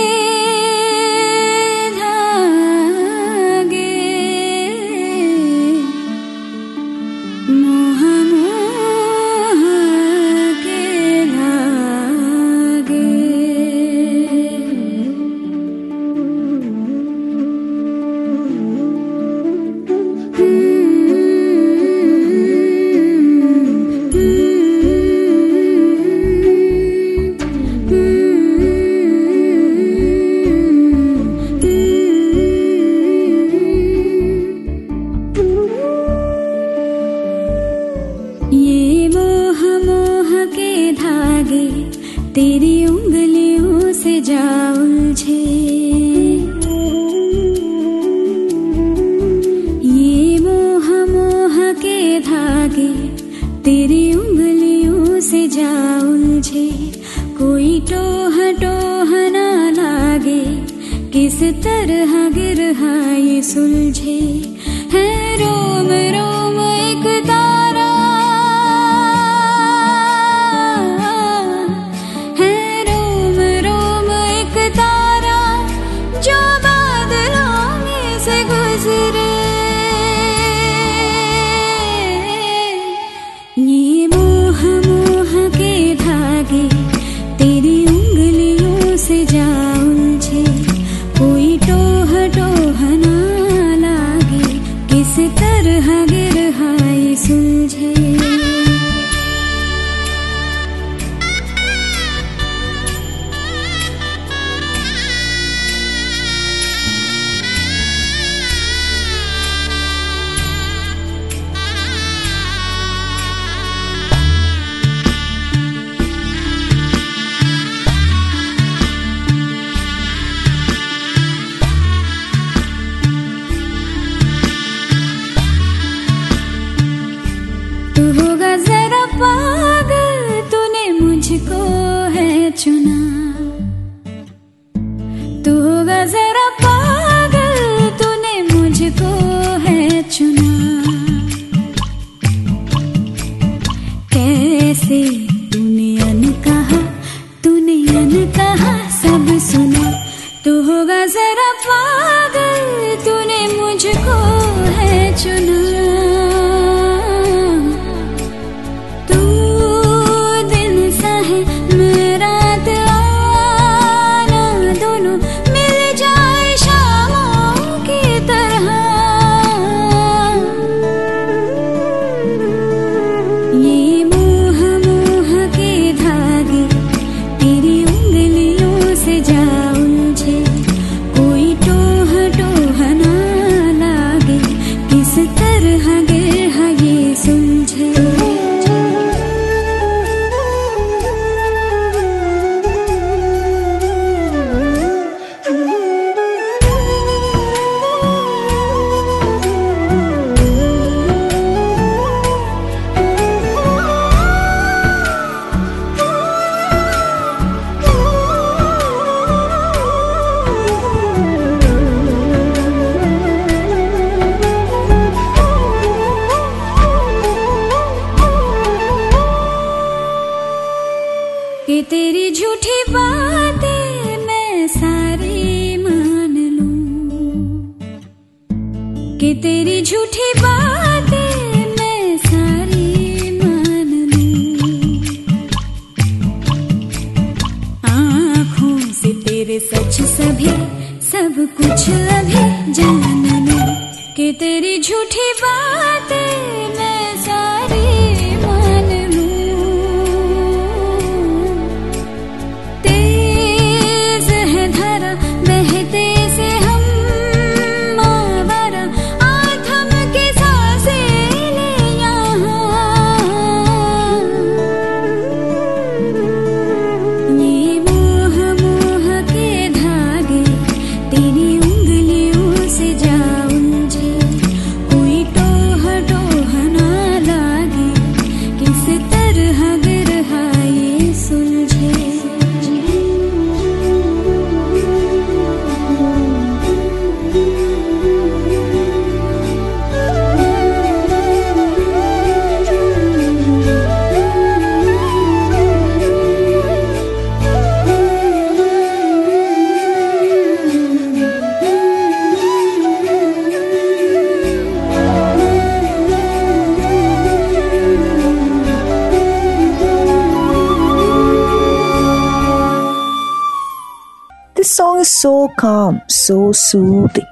calm, 315.62 316.02
so 316.08 316.52
soothing. 316.54 317.26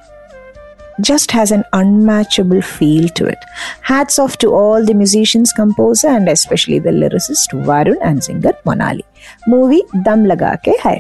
Just 1.00 1.32
has 1.32 1.52
an 1.52 1.64
unmatchable 1.74 2.62
feel 2.62 3.08
to 3.10 3.26
it. 3.26 3.38
Hats 3.82 4.18
off 4.20 4.38
to 4.40 4.48
all 4.52 4.84
the 4.84 4.96
musicians, 4.96 5.54
composer, 5.54 6.10
and 6.10 6.28
especially 6.28 6.80
the 6.80 6.94
lyricist 7.02 7.54
Varun 7.68 7.98
and 8.02 8.24
singer 8.24 8.54
Monali. 8.66 9.06
Movie 9.48 9.84
Dam 10.04 10.26
Laga 10.26 10.52
Ke 10.66 10.76
Hai. 10.82 11.00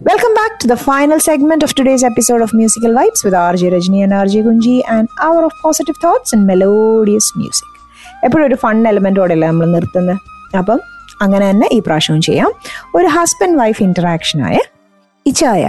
Welcome 0.00 0.34
back 0.34 0.58
to 0.60 0.66
the 0.66 0.78
final 0.78 1.20
segment 1.20 1.62
of 1.62 1.74
today's 1.74 2.02
episode 2.02 2.42
of 2.42 2.52
Musical 2.54 2.92
Vibes 2.92 3.24
with 3.24 3.34
RJ 3.34 3.70
Rajni 3.76 4.02
and 4.02 4.12
RJ 4.12 4.42
Gunji, 4.48 4.76
an 4.88 5.06
hour 5.20 5.44
of 5.44 5.52
positive 5.62 5.96
thoughts 5.98 6.32
and 6.32 6.46
melodious 6.52 7.28
music. 7.42 7.70
എപ്പോഴും 8.26 8.44
ഒരു 8.48 8.56
fun 8.60 8.76
എലമെന്റോടെയല്ലേ 8.90 9.48
നമ്മൾ 9.50 9.66
നിർത്തുന്നത് 9.76 10.14
അപ്പം 10.60 10.78
അങ്ങനെ 11.24 11.44
തന്നെ 11.50 11.66
ഈ 11.76 11.78
പ്രാവശ്യവും 11.86 12.20
ചെയ്യാം 12.28 12.52
ഒരു 12.98 13.08
ഹസ്ബൻഡ് 13.16 13.58
വൈഫ് 13.62 13.82
ഇന്ററാക്ഷനായ 13.86 14.56
ഇച്ചായ 15.26 15.64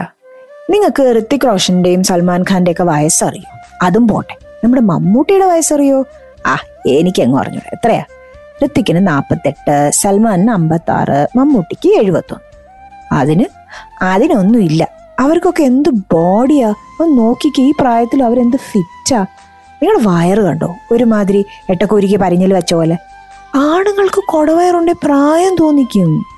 നിങ്ങൾക്ക് 0.69 1.15
ഋത്തിക് 1.17 1.47
റോഷന്റെയും 1.47 2.03
സൽമാൻ 2.03 2.41
ഖാന്റെ 2.41 2.71
ഒക്കെ 2.71 2.83
വയസ്സറിയോ 2.83 3.59
അതും 3.81 4.07
പോട്ടെ. 4.07 4.35
നമ്മുടെ 4.63 4.81
മമ്മൂട്ടിയുടെ 4.81 5.45
വയസ്സറിയോ 5.45 6.05
ആ 6.47 6.57
എനിക്ക് 6.87 7.21
അങ്ങ് 7.21 7.39
അറിഞ്ഞൂടെ. 7.39 7.69
എത്രയാ? 7.73 8.03
ഋത്തിക്കിന് 8.65 9.07
നാപ്പത്തെട്ട് 9.07 9.89
സൽമാനിന് 9.93 10.51
അമ്പത്തി 10.51 10.91
ആറ് 10.91 11.27
മമ്മൂട്ടിക്ക് 11.35 11.89
എഴുപത്തൊന്ന്. 11.89 12.45
അതിന് 13.11 13.45
അതിനൊന്നും 14.01 14.59
ഇല്ല. 14.59 14.87
അവർക്കൊക്കെ 15.19 15.63
എന്ത് 15.63 15.89
ബോഡിയാ? 15.89 16.73
ഒന്ന് 17.01 17.17
നോക്കിക്ക് 17.17 17.61
ഈ 17.61 17.73
പ്രായത്തിൽ 17.79 18.23
അവരെന്ത് 18.23 18.57
ഫിറ്റാ? 18.57 19.25
നിങ്ങൾ 19.83 19.97
വയറ് 20.01 20.37
കണ്ടോ? 20.37 20.75
ഒരുമാതിരി 20.91 21.45
എട്ടക്കുരുക്കി 21.69 22.15
പരിഞ്ഞിൽ 22.15 22.53
വെച്ച 22.53 22.73
പോലെ. 22.73 22.97
ആണുങ്ങൾക്ക് 23.55 24.23
കൊടവയറുണ്ടെ 24.27 24.93
പ്രായം 25.03 25.55
തോന്നിക്കും. 25.59 26.34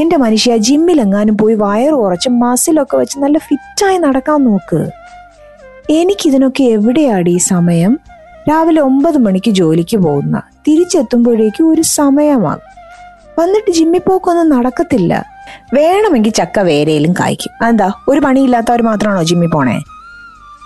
എന്റെ 0.00 0.16
മനുഷ്യ 0.16 0.56
ജിമ്മിലെങ്ങാനും 0.56 1.36
പോയി 1.36 1.54
വയർ 1.54 1.90
ഉറച്ച് 1.90 2.28
മസിലൊക്കെ 2.28 2.96
വെച്ച് 2.96 3.18
നല്ല 3.18 3.38
ഫിറ്റായി 3.38 3.96
നടക്കാൻ 3.96 4.44
നോക്ക്. 4.44 4.90
എനിക്കിതിനൊക്കെ 5.90 6.64
എവിടെയാടി 6.64 7.36
സമയം? 7.36 7.98
രാവിലെ 8.50 8.80
ഒമ്പത് 8.80 9.18
മണിക്ക് 9.18 9.50
ജോലിക്ക് 9.50 9.96
പോകുന്ന. 9.96 10.42
തിരിച്ചെത്തുമ്പോഴേക്കും 10.68 11.70
ഒരു 11.70 11.82
സമയമാകും 11.82 12.60
വന്നിട്ട് 13.38 13.70
ജിമ്മിൽ 13.70 13.98
പോക്കൊന്നും 13.98 14.48
നടക്കത്തില്ല. 14.48 15.24
വേണമെങ്കിൽ 15.74 16.30
ചക്ക 16.30 16.58
വേരയിലും 16.58 17.12
കായ്ക്കും. 17.12 17.66
എന്താ 17.66 17.92
ഒരു 18.08 18.20
പണിയില്ലാത്തവർ 18.20 18.82
മാത്രമാണോ 18.82 19.22
ജിമ്മിൽ 19.22 19.48
പോണേ? 19.48 19.82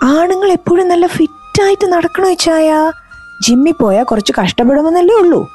ആണുങ്ങൾ 0.03 0.53
എപ്പോഴും 0.53 0.89
നല്ല 0.89 1.07
ഫിറ്റായിട്ട് 1.07 1.93
നടക്കണോ 1.93 2.35
ചായ? 2.35 2.93
ജിമ്മിൽ 3.49 3.73
പോയാൽ 3.81 4.05
കുറച്ച് 4.05 4.33
കഷ്ടപ്പെടുമെന്നല്ലേ 4.43 5.15
ഉള്ളൂ. 5.15 5.49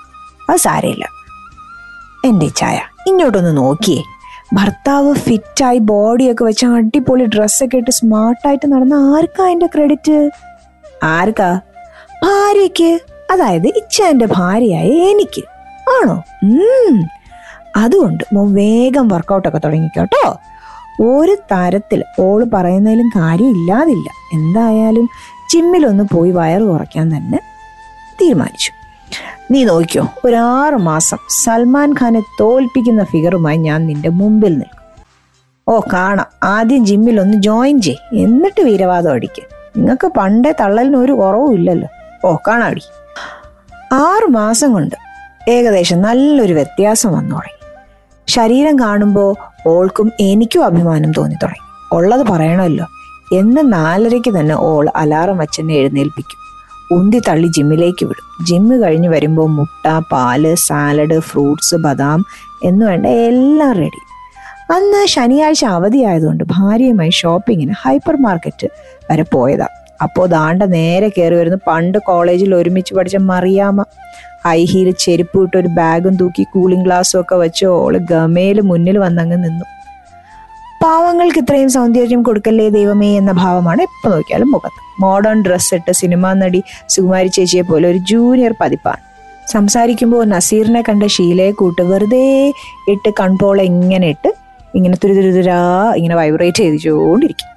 അത് 0.49 0.57
സാരമില്ല. 0.57 1.24
എന്റെ 2.25 2.47
ചായ? 2.47 2.81
ഇങ്ങോട്ടൊന്ന് 3.07 3.57
നോക്കിയേ. 3.57 4.03
ഭർത്താവ് 4.53 5.13
ഫിറ്റായി 5.13 5.77
ബോഡിയൊക്കെ 5.77 6.43
വെച്ച് 6.43 6.65
അടിപൊളി 6.65 7.25
ഡ്രസ്സൊക്കെ 7.25 7.77
ഇട്ട് 7.77 7.91
സ്മാർട്ടായിട്ട് 7.91 8.71
നടന്ന 8.71 8.93
ആർക്കാ 8.93 9.47
എന്റെ 9.47 9.65
ക്രെഡിറ്റ്? 9.65 10.29
ആർക്കാ? 11.03 11.59
ഭാര്യയ്ക്ക്. 12.23 12.99
അതായത് 13.31 13.67
ഇച്ചാന്റെ 13.67 14.27
ഭാര്യയായ 14.31 14.87
എനിക്ക്. 14.87 15.43
ആണോ? 15.89 16.23
അതുകൊണ്ട് 17.75 18.23
മോൻ 18.33 18.53
വേഗം 18.53 19.07
വർക്കൗട്ടൊക്കെ 19.07 19.57
തുടങ്ങിക്കോട്ടോ. 19.57 20.37
ഒരു 21.03 21.37
തരത്തിൽ 21.51 22.03
ഓൾ 22.19 22.43
പറയുന്നതിലും 22.43 23.09
കാര്യം 23.09 23.49
ഇല്ലാതില്ല. 23.49 24.09
എന്തായാലും 24.33 25.09
ജിമ്മിലൊന്ന് 25.53 26.03
പോയി 26.03 26.31
വയറ് 26.31 26.61
കുറയ്ക്കാൻ 26.61 27.17
തന്നെ 27.17 27.39
തീരുമാനിച്ചു. 28.21 28.84
നീ 29.51 29.63
നോക്കിയോ 29.63 30.07
ഒരു 30.25 30.35
ആറ് 30.35 30.73
മാസം 30.73 31.17
സൽമാൻ 31.29 31.91
ഖാനെ 31.91 32.23
തോൽപ്പിക്കുന്ന 32.39 33.03
ഫിഗറുമായി 33.03 33.57
ഞാൻ 33.57 33.85
നിന്റെ 33.85 34.09
മുമ്പിൽ 34.09 34.53
നിൽക്കും. 34.53 34.85
ഓ 35.67 35.79
കാണാം. 35.93 36.25
ആദ്യം 36.43 36.85
ജിമ്മിൽ 36.85 37.19
ഒന്ന് 37.19 37.37
ജോയിൻ 37.37 37.81
ചെയ് 37.81 37.95
എന്നിട്ട് 38.13 38.61
വീരവാദം 38.61 39.11
അടിക്ക്. 39.11 39.43
നിങ്ങൾക്ക് 39.77 40.07
പണ്ടേ 40.07 40.53
തള്ളലിന് 40.61 40.97
ഒരു 40.97 41.11
കുറവും 41.11 41.53
ഇല്ലല്ലോ. 41.53 41.87
ഓ 42.27 42.35
കാണാടി 42.47 42.81
ആറു 43.93 44.25
മാസം 44.25 44.73
കൊണ്ട് 44.73 44.95
ഏകദേശം 45.49 46.01
നല്ലൊരു 46.01 46.53
വ്യത്യാസം 46.53 47.13
വന്നു 47.13 47.35
തുടങ്ങി. 47.35 47.55
ശരീരം 48.27 48.79
കാണുമ്പോൾ 48.79 49.35
ഓൾക്കും 49.67 50.11
എനിക്കും 50.19 50.65
അഭിമാനം 50.65 51.11
തോന്നി 51.11 51.35
തുടങ്ങി. 51.35 51.95
ഉള്ളത് 51.97 52.27
പറയണമല്ലോ. 52.27 52.85
എന്ന് 53.33 53.73
നാലരയ്ക്ക് 53.73 54.39
തന്നെ 54.39 54.55
ഓൾ 54.55 54.89
അലാറം 54.95 55.37
വച്ചെന്നെ 55.37 55.73
എഴുന്നേൽപ്പിക്കും. 55.73 56.44
ഉന്തി 56.91 57.21
തള്ളി 57.27 57.47
ജിമ്മിലേക്ക് 57.47 58.05
വിടും. 58.05 58.45
ജിമ്മ് 58.45 58.83
കഴിഞ്ഞ് 58.83 59.09
വരുമ്പോൾ 59.09 59.49
മുട്ട 59.49 59.99
പാൽ 60.11 60.55
സാലഡ് 60.55 61.19
ഫ്രൂട്ട്സ് 61.19 61.75
ബദാം 61.75 62.25
എന്ന് 62.63 62.85
വേണ്ട 62.85 63.05
എല്ലാം 63.05 63.73
റെഡി 63.73 64.01
അന്ന് 64.71 65.07
ശനിയാഴ്ച 65.07 65.65
അവധിയായതുകൊണ്ട് 65.65 66.43
ഭാര്യയുമായി 66.43 67.09
ഷോപ്പിങ്ങിന് 67.09 67.73
ഹൈപ്പർ 67.81 68.15
മാർക്കറ്റ് 68.15 68.67
വരെ 69.11 69.25
പോയതാ. 69.33 69.67
അപ്പോൾ 70.03 70.27
ദാണ്ട 70.27 70.63
നേരെ 70.63 71.09
കയറി 71.09 71.35
വരുന്നു. 71.35 71.57
പണ്ട് 71.67 71.97
കോളേജിൽ 71.97 72.55
ഒരുമിച്ച് 72.55 72.93
പഠിച്ച 72.93 73.15
മറിയാമ്മ. 73.15 73.83
ഹൈ 74.45 74.65
ഹീൽ 74.65 74.91
ചെരുപ്പ് 74.91 75.43
ഇട്ട് 75.43 75.57
ഒരു 75.57 75.67
ബാഗും 75.67 76.15
തൂക്കി 76.15 76.43
കൂളിംഗ് 76.43 76.85
ഗ്ലാസ്സും 76.85 77.21
ഒക്കെ 77.21 77.35
വെച്ച് 77.35 77.65
ഓൾ 77.65 77.97
ഗമയിൽ 77.97 78.61
മുന്നിൽ 78.61 78.97
വന്നങ്ങ് 78.97 79.43
നിന്നു. 79.43 79.74
പാവങ്ങൾക്ക് 80.83 81.39
ഇത്രയും 81.39 81.69
സൗന്ദര്യം 81.69 82.23
കൊടുക്കല്ലേ 82.23 82.69
ദൈവമേ 82.69 83.17
എന്ന 83.17 83.31
ഭാവമാണ് 83.31 83.81
ഇപ്പൊ 83.81 84.09
നോക്കിയാലും 84.09 84.51
മുഖത്ത്. 84.51 84.79
മോഡേൺ 84.99 85.41
ഡ്രസ് 85.41 85.75
ഇട്ട് 85.75 85.91
സിനിമാ 85.91 86.33
നടി 86.33 86.63
സുകുമാരി 86.87 87.27
ചേച്ചിയെ 87.27 87.61
പോലെ 87.61 87.89
ഒരു 87.89 87.97
ജൂനിയർ 87.97 88.55
പതിപ്പാണ്. 88.61 89.01
സംസാരിക്കുമ്പോൾ 89.51 90.25
നസീറിനെ 90.25 90.81
കണ്ട 90.81 91.03
ഷീലയെ 91.05 91.51
കൂട്ട് 91.51 91.81
വെറുതെ 91.81 92.53
ഇട്ട് 92.93 93.09
കൺപോള 93.19 93.61
ഇങ്ങനെ 93.61 94.07
ഇട്ട് 94.07 94.31
ഇങ്ങനെ 94.75 94.97
തുരുതുരുതുരാ 95.03 95.59
ഇങ്ങനെ 95.97 96.15
വൈബ്രേറ്റ് 96.15 96.57
ചെയ്തിച്ചുകൊണ്ടിരിക്കും 96.57 97.51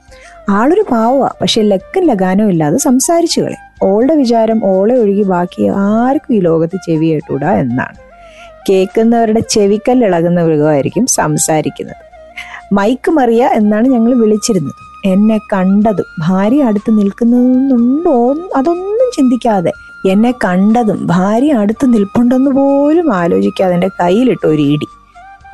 ആളൊരു 0.48 0.84
പാവുക 0.90 1.36
പക്ഷെ 1.40 1.62
ലക്കും 1.62 2.06
ലഗാനവും 2.06 2.50
ഇല്ലാതെ 2.50 2.76
സംസാരിച്ചു 2.76 3.40
കളയും. 3.40 3.64
ഓളുടെ 3.82 4.14
വിചാരം 4.14 4.64
ഓളെ 4.64 4.94
ഒഴുകി 4.94 5.22
ബാക്കി 5.22 5.68
ആർക്കും 5.68 6.36
ഈ 6.36 6.40
ലോകത്ത് 6.40 6.76
ചെവി 6.86 7.06
കേട്ടൂടാ 7.06 7.52
എന്നാണ്. 7.52 7.98
കേൾക്കുന്നവരുടെ 8.70 9.40
ചെവിക്കല്ലിളകുന്ന 9.40 10.40
മൃഗമായിരിക്കും 10.42 11.06
സംസാരിക്കുന്നത്. 11.06 12.07
മൈക്ക് 12.72 13.10
മറിയ 13.10 13.50
എന്നാണ് 13.52 13.88
ഞങ്ങൾ 13.88 14.14
വിളിച്ചിരുന്നത്. 14.14 14.74
എന്നെ 15.06 15.38
കണ്ടതും 15.38 16.04
ഭാര്യ 16.18 16.62
അടുത്ത് 16.62 16.98
നിൽക്കുന്നതെന്നുണ്ടോ 16.98 18.34
അതൊന്നും 18.56 19.10
ചിന്തിക്കാതെ 19.14 19.72
എന്നെ 20.10 20.30
കണ്ടതും 20.30 21.06
ഭാര്യ 21.06 21.52
അടുത്ത് 21.52 21.94
നിൽപ്പുണ്ടെന്ന് 21.94 22.50
പോലും 22.50 23.12
ആലോചിക്കാതെ 23.12 23.74
എന്റെ 23.74 23.88
കയ്യിലിട്ട് 24.00 24.46
ഒരു 24.46 24.62
ഇടി. 24.62 24.86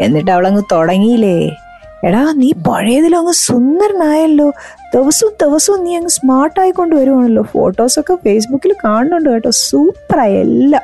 എന്നിട്ട് 0.00 0.30
അവളങ്ങ് 0.30 0.62
തുടങ്ങിയില്ലേ? 0.72 1.56
എടാ 2.04 2.32
നീ 2.32 2.52
പഴയതിലും 2.52 3.18
അങ്ങ് 3.18 3.32
സുന്ദരനായല്ലോ. 3.32 4.52
ദിവസവും 4.94 5.32
ദിവസവും 5.40 5.84
നീ 5.84 5.96
അങ്ങ് 5.96 6.08
സ്മാർട്ടായിക്കൊണ്ട് 6.08 6.96
വരുവാണല്ലോ. 6.96 7.42
ഫോട്ടോസൊക്കെ 7.42 8.14
ഫേസ്ബുക്കിൽ 8.14 8.74
കാണുന്നുണ്ട് 8.84 9.28
കേട്ടോ. 9.30 9.50
സൂപ്പറായി 9.50 10.34
എല്ലാം. 10.34 10.82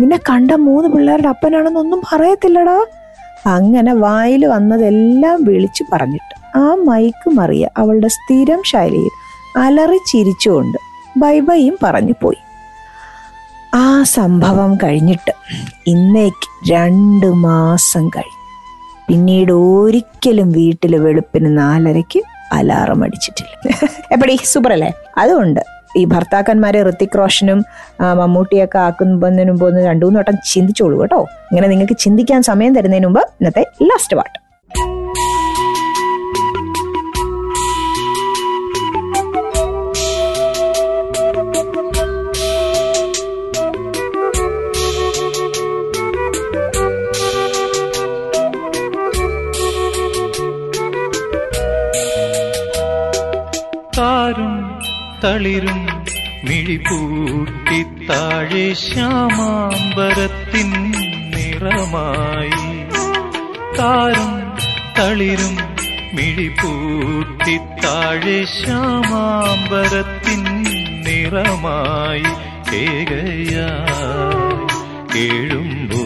നിന്നെ 0.00 0.16
കണ്ട 0.16 0.52
മൂന്ന് 0.52 0.88
പിള്ളേരുടെ 0.88 1.28
അപ്പനാണെന്നൊന്നും 1.28 2.02
പറയത്തില്ലടാ. 2.12 2.84
അങ്ങനെ 3.46 3.94
വായിൽ 3.94 4.46
വന്നതെല്ലാം 4.46 5.42
വിളിച്ചു 5.42 5.84
പറഞ്ഞിട്ട് 5.92 6.58
ആ 6.58 6.74
മൈക്ക് 6.74 7.30
മറിയ 7.30 7.68
അവളുടെ 7.76 8.08
സ്ഥിരം 8.08 8.62
ശൈലിയിൽ 8.64 9.10
അലറി 9.56 9.98
ചിരിച്ചുകൊണ്ട് 10.06 10.78
ബൈ 11.18 11.40
ബൈയും 11.40 11.78
പറഞ്ഞു 11.82 12.14
പോയി. 12.22 12.36
ആ 13.74 14.02
സംഭവം 14.02 14.74
കഴിഞ്ഞിട്ട് 14.74 15.32
ഇന്നേക്ക് 15.86 16.72
രണ്ട് 16.72 17.26
മാസം 17.26 18.08
കഴിഞ്ഞു. 18.08 18.38
പിന്നീട് 19.08 19.52
ഒരിക്കലും 19.52 20.52
വീട്ടിൽ 20.52 20.96
വെളുപ്പിന് 20.96 21.58
നാലരയ്ക്ക് 21.58 22.22
അലാറം 22.52 23.04
അടിച്ചിട്ടില്ല 23.04 23.74
എപ്പടി? 24.12 24.38
സൂപ്പർ 24.44 24.72
അല്ലേ 24.72 24.92
അതുകൊണ്ട് 25.18 25.60
ഈ 25.98 26.04
ഭർത്താക്കന്മാരെ 26.04 26.82
ഋത്തിക് 26.82 27.18
റോഷനും 27.18 27.64
മമ്മൂട്ടിയൊക്കെ 28.00 28.78
ആക്കുന്നതിന് 28.78 29.50
മുമ്പ് 29.50 29.64
ഒന്ന് 29.66 29.86
രണ്ടു 29.86 30.06
മൂന്ന് 30.06 30.18
വട്ടം 30.18 30.34
ചിന്തിച്ചോളൂ 30.52 31.00
കേട്ടോ. 31.00 31.20
ഇങ്ങനെ 31.50 31.68
നിങ്ങൾക്ക് 31.68 31.96
ചിന്തിക്കാൻ 31.98 32.42
സമയം 32.42 32.74
തരുന്നതിന് 32.74 33.06
മുമ്പ് 33.06 33.22
ഇന്നത്തെ 33.40 33.64
ലാസ്റ്റ് 33.82 34.16
പാട്ട് 34.16 34.36
തളിരും 55.24 55.86
മിഴിപൂട്ടി 56.44 57.82
താഴെ 57.82 58.72
ശ്യാമാമ്പരത്തിൻ 58.72 60.70
നിറമായി. 61.30 62.78
താരും 63.78 64.52
തളിരും 64.98 65.58
മിഴിപൂട്ടി 66.14 67.56
താഴെ 67.56 68.44
ശ്യാമാമ്പരത്തിൻ 68.44 70.42
നിറമായി. 71.02 72.24
ഏകയായി 72.76 74.66
കേഴുമ്പോ 75.14 76.04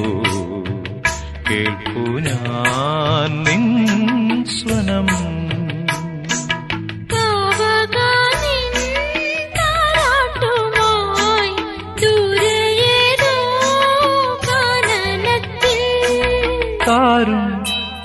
കേൾക്കൂ 1.50 2.18
ഞാൻ 2.18 3.44
നിൻ 3.44 4.44
സ്വനം. 4.44 5.41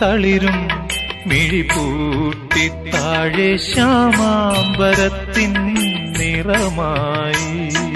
തളിരും. 0.02 0.68
മിഴിപൂട്ടി 1.26 2.68
താഴെ 2.68 3.58
ശ്യാമാമ്പരത്തിൻ 3.58 5.54
നിറമായി. 6.20 7.87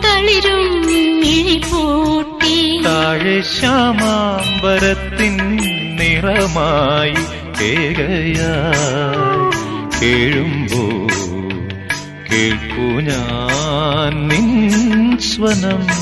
തളിരും 0.04 0.86
മിഴിപൂട്ടി 0.86 2.82
താഴെ 2.86 3.40
ശ്യാമാമ്പരത്തിൻ 3.40 5.56
നിറമായി 5.96 7.14
ഏകയായി 7.64 10.02
കേഴുമ്പോ 10.02 11.06
കേൾക്കൂ 12.32 13.00
ഞാൻ 13.00 14.28
നിൻ 14.28 15.18
സ്വനം. 15.18 16.01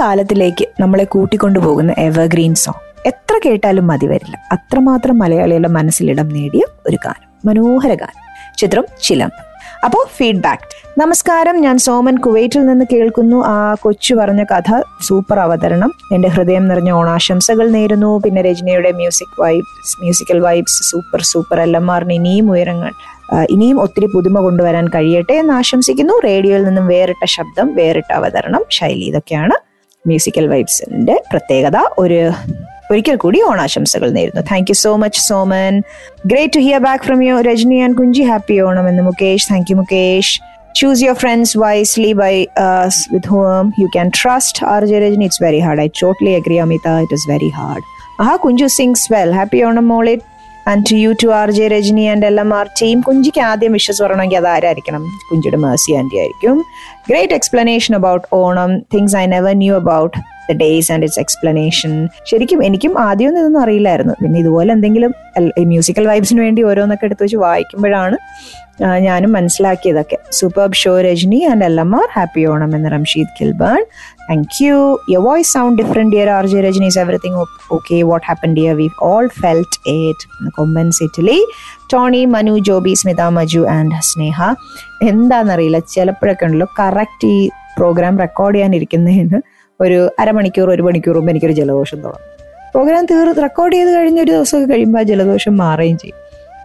കാലത്തിലേക്ക് 0.00 0.68
നമ്മളെ 0.80 1.04
കൂട്ടിക്കൊണ്ടുപോകുന്ന 1.04 1.94
എവർഗ്രീൻ 1.98 2.54
സോങ് 2.54 3.08
എത്ര 3.08 3.40
കേട്ടാലും 3.46 3.86
മതി 3.86 4.06
വരില്ല. 4.06 4.36
അത്രമാത്രം 4.52 5.18
മലയാളികളുടെ 5.18 5.68
മനസ്സിലിടം 5.68 6.28
നേടിയ 6.28 6.60
ഒരു 6.86 6.96
ഗാനം. 7.04 7.48
മനോഹര 7.48 7.94
ഗാനം. 7.94 8.56
ചിത്രം 8.58 8.84
ചിലം 9.02 9.30
അപ്പോൾ 9.84 10.04
ഫീഡ്ബാക്ക് 10.16 11.00
നമസ്കാരം 11.00 11.56
ഞാൻ 11.60 11.78
സോമൻ 11.78 12.16
കുവൈറ്റിൽ 12.16 12.66
നിന്ന് 12.66 12.84
കേൾക്കുന്നു. 12.92 13.44
ആ 13.44 13.74
കൊച്ചു 13.74 14.14
പറഞ്ഞ 14.14 14.44
കഥ 14.44 14.82
സൂപ്പർ 15.06 15.38
അവതരണം. 15.38 15.92
എന്റെ 16.14 16.28
ഹൃദയം 16.28 16.68
നിറഞ്ഞ 16.68 16.90
ഓണാശംസകൾ 16.90 17.68
നേരുന്നു. 17.70 18.18
പിന്നെ 18.24 18.42
രജനിയുടെ 18.42 18.92
music 18.92 19.40
vibes 19.40 20.00
musical 20.00 20.38
vibes 20.38 20.90
super 20.90 21.22
super 21.22 21.60
L 21.60 21.76
M 21.76 21.90
ആറിന് 21.90 22.12
ഇനിയും 22.12 22.50
ഉയരങ്ങൾ 22.50 22.92
ഇനിയും 23.50 23.80
ഒത്തിരി 23.80 24.06
പുതുമ 24.06 24.40
കൊണ്ടുവരാൻ 24.40 24.88
കഴിയട്ടെ 24.88 25.32
എന്ന് 25.32 25.52
ആശംസിക്കുന്നു. 25.52 26.20
റേഡിയോയിൽ 26.24 26.64
നിന്നും 26.64 26.86
വേറിട്ട 26.86 27.24
ശബ്ദം 27.24 27.74
വേറിട്ട 27.74 28.12
അവതരണം. 28.12 28.64
ശൈലി 28.70 29.04
ഇതൊക്കെയാണ് 29.04 29.69
മ്യൂസിക്കൽ 30.04 30.44
വൈബ്സിന്റെ 30.52 31.16
പ്രത്യേകത 31.32 31.78
ഒരു 32.02 32.20
ഒരിക്കൽ 32.92 33.16
കൂടി 33.24 33.38
ഓണാശംസകൾ 33.50 34.08
നേരുന്നു 34.18 34.42
thank 34.50 34.70
you 34.72 34.76
so 34.84 34.92
much 35.02 35.20
Soman 35.26 35.74
great 36.30 36.52
to 36.56 36.62
hear 36.66 36.80
back 36.86 37.04
from 37.08 37.18
you 37.26 37.34
Rajani 37.50 37.78
and 37.86 37.96
Kunchi 38.00 38.24
happy 38.30 38.56
Onam 38.68 38.86
എന്ന് 38.92 39.04
Mukesh 39.10 39.48
thank 39.52 39.70
you 39.72 39.78
Mukesh 39.82 40.32
choose 40.74 41.00
your 41.02 41.14
friends 41.14 41.48
wisely 41.56 42.10
by 42.14 42.34
uh, 42.56 42.88
with 43.12 43.24
whom 43.24 43.72
you 43.76 43.88
can 43.96 44.08
trust 44.18 44.56
rj 44.74 44.92
rajni 45.04 45.26
it's 45.28 45.40
very 45.40 45.60
hard 45.64 45.78
i 45.84 45.88
totally 46.00 46.34
agree 46.34 46.58
amita 46.64 46.92
it 47.06 47.12
is 47.16 47.24
very 47.32 47.48
hard 47.56 47.82
aha 48.22 48.34
kunju 48.44 48.68
sings 48.76 49.02
well 49.14 49.32
happy 49.32 49.60
onam 49.68 49.86
molit 49.92 50.20
and 50.68 50.84
to 50.90 50.94
you 50.94 51.14
to 51.22 51.28
R 51.28 51.50
J 51.50 51.68
Rajani 51.68 52.00
and 52.00 52.26
L 52.26 52.40
M 52.40 52.54
R 52.54 52.68
team 52.82 53.00
കുഞ്ചിക്ക് 53.00 53.40
ആദ്യം 53.40 53.72
wishes 53.72 54.02
പറയണമെങ്കിൽ 54.02 54.36
അത് 54.36 54.48
ആരായിരിക്കണം? 54.48 55.06
കുഞ്ചിയുടെ 55.30 55.56
Mercy 55.56 55.92
aunty 55.92 56.18
ആയിരിക്കും. 56.18 56.64
Great 57.08 57.32
explanation 57.32 57.94
about 57.94 58.28
Onam 58.32 58.78
things 58.78 59.16
I 59.16 59.26
never 59.26 59.52
knew 59.52 59.74
about 59.74 60.18
the 60.50 60.56
days 60.62 60.90
and 60.92 61.04
its 61.06 61.20
explanation 61.24 61.92
ശരിക്കും 62.30 62.60
എനിക്കും 62.68 62.94
ആദ്യമൊന്നും 63.08 63.42
ഇതൊന്നും 63.42 63.62
അറിയില്ലായിരുന്നു. 63.64 64.14
പിന്നെ 64.22 64.38
ഇതുപോലെ 64.44 64.70
എന്തെങ്കിലും 64.76 65.12
മ്യൂസിക്കൽ 65.72 66.06
വൈബ്സിന് 66.12 66.40
വേണ്ടി 66.46 66.62
ഓരോന്നൊക്കെ 66.70 67.06
എടുത്ത് 67.08 67.24
വെച്ച് 67.26 67.38
വായിക്കുമ്പോഴാണ് 67.46 68.16
ഞാനും 69.06 69.30
മനസ്സിലാക്കിയതൊക്കെ. 69.36 70.16
Superb 70.38 70.78
show 70.82 70.92
Rajani 71.06 71.40
and 71.50 71.64
L 71.64 71.76
M 71.80 71.90
R 71.96 72.06
happy 72.14 72.42
Onam 72.52 72.70
എന്ന് 72.76 72.90
Ramsheed 72.94 73.32
Kilburn 73.38 73.82
thank 74.28 74.56
you 74.64 74.76
your 75.12 75.24
voice 75.28 75.52
sound 75.56 75.76
different 75.82 76.12
dear 76.16 76.28
R 76.36 76.46
J 76.46 76.60
Rajani 76.66 76.86
is 76.86 76.98
everything 76.98 77.40
okay 77.72 77.96
what 78.10 78.24
happen 78.28 78.52
dear 78.58 78.74
we 78.74 78.88
all 79.10 79.26
felt 79.40 79.78
at 79.94 80.50
Kombans 80.50 81.02
Italy 81.02 81.38
Tony 81.92 82.22
Manu 82.36 82.54
Joby 82.68 82.94
Smitha 83.02 83.22
Maju 83.38 83.62
and 83.76 84.02
Sneha 84.02 84.38
എന്താണെന്നറിയില്ല 85.02 85.80
ചിലപ്പോഴൊക്കെ 85.94 86.46
ഉണ്ടല്ലോ 86.46 86.68
correct 86.80 87.30
ഈ 87.36 87.40
programme 87.78 88.14
record 88.18 88.56
ചെയ്യാനിരിക്കുന്നതിന് 88.56 89.40
ഒരു 89.80 90.10
അരമണിക്കൂർ 90.18 90.70
ഒരു 90.70 90.82
മണിക്കൂർ 90.82 91.16
മുമ്പ് 91.16 91.32
എനിക്കൊരു 91.32 91.52
ജലദോഷം 91.52 91.96
തുടങ്ങും 91.96 92.40
പ്രോഗ്രാം 92.74 93.06
തീർ 93.06 93.34
റെക്കോർഡ് 93.42 93.74
ചെയ്ത് 93.74 93.90
കഴിഞ്ഞ 93.90 94.20
ഒരു 94.20 94.32
ദിവസമൊക്കെ 94.32 94.72
കഴിയുമ്പോൾ 94.72 94.98
ആ 94.98 95.02
ജലദോഷം 95.02 95.56
മാറുകയും 95.56 95.98
ചെയ്യും. 95.98 96.16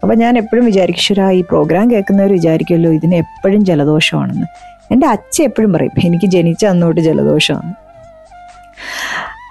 അപ്പം 0.03 0.17
ഞാൻ 0.17 0.37
എപ്പോഴും 0.37 0.65
വിചാരിക്കും 0.65 1.01
ശരാ 1.01 1.31
ഈ 1.31 1.41
പ്രോഗ്രാം 1.41 1.91
കേൾക്കുന്നവർ 1.91 2.31
വിചാരിക്കുമല്ലോ 2.31 2.91
ഇതിന് 2.91 3.15
എപ്പോഴും 3.15 3.65
ജലദോഷമാണെന്ന്. 3.65 4.45
എന്റെ 4.91 5.07
അച്ഛ 5.07 5.41
എപ്പോഴും 5.41 5.73
പറയും 5.73 5.91
എനിക്ക് 6.05 6.25
ജനിച്ച 6.25 6.65
അന്നോട്ട് 6.65 7.01
ജലദോഷമാണ്. 7.01 7.73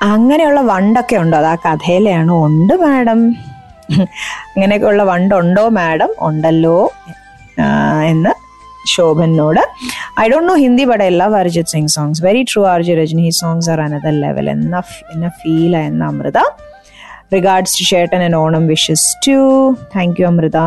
അങ്ങനെയുള്ള 0.02 0.60
വണ്ടൊക്കെ 0.60 1.16
ഉണ്ടോ? 1.16 1.38
അത് 1.38 1.46
ആ 1.46 1.54
കഥയിലാണ്? 1.54 2.32
ഉണ്ട് 2.32 2.74
മാഡം. 2.74 3.36
അങ്ങനെയൊക്കെയുള്ള 4.32 5.02
വണ്ടുണ്ടോ 5.02 5.68
മാഡം? 5.68 6.14
ഉണ്ടല്ലോ. 6.20 6.92
എന്ന് 8.06 8.43
ശോഭനോട്. 8.86 9.60
I 10.20 10.26
don't 10.28 10.48
know 10.48 10.56
Hindi 10.56 10.84
but 10.84 11.06
love 11.12 11.36
Arijit 11.36 11.66
Singh 11.66 11.88
songs 11.88 12.22
very 12.24 12.42
true 12.42 12.62
Arju 12.66 12.92
Rajani 12.92 13.30
songs 13.40 13.70
are 13.70 13.80
another 13.80 14.14
level 14.24 14.48
എന്ന 14.48 14.82
എന്ന 15.12 15.28
ഫീൽ 15.40 15.76
എന്ന 15.82 16.04
Amrita 16.04 16.38
regards 17.32 17.76
to 17.78 17.84
ഷേട്ടൻ 17.84 18.20
and 18.22 18.36
Onam 18.36 18.66
wishes 18.66 19.08
too 19.26 19.38
thank 19.96 20.20
you 20.20 20.26
Amritha 20.26 20.58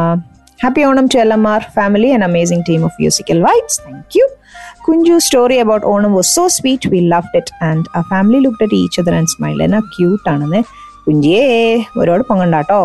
happy 0.59 0.83
Onam 0.83 1.07
to 1.07 1.17
L 1.17 1.31
M 1.33 1.47
R 1.47 1.61
family 1.75 2.09
and 2.11 2.23
amazing 2.23 2.65
team 2.69 2.83
of 2.85 2.95
musical 3.01 3.39
vibes 3.41 3.79
thank 3.85 4.15
you 4.19 4.25
Kunchu 4.81 5.17
story 5.17 5.57
about 5.57 5.85
Onam 5.85 6.13
was 6.13 6.35
so 6.35 6.47
sweet 6.47 6.89
we 6.89 6.99
loved 7.07 7.37
it 7.37 7.53
and 7.63 7.85
a 7.95 8.01
family 8.09 8.39
look 8.39 8.63
at 8.63 8.75
each 8.75 8.99
other 9.01 9.13
and 9.13 9.27
smile 9.27 9.63
എന്നാ 9.63 9.79
cute 9.95 10.29
ആണെന്ന് 10.29 10.61
കുഞ്ചിയേ 11.07 11.43
ഒരുപാട് 11.97 12.23
പൊങ്ങണ്ടാട്ടോ 12.23 12.79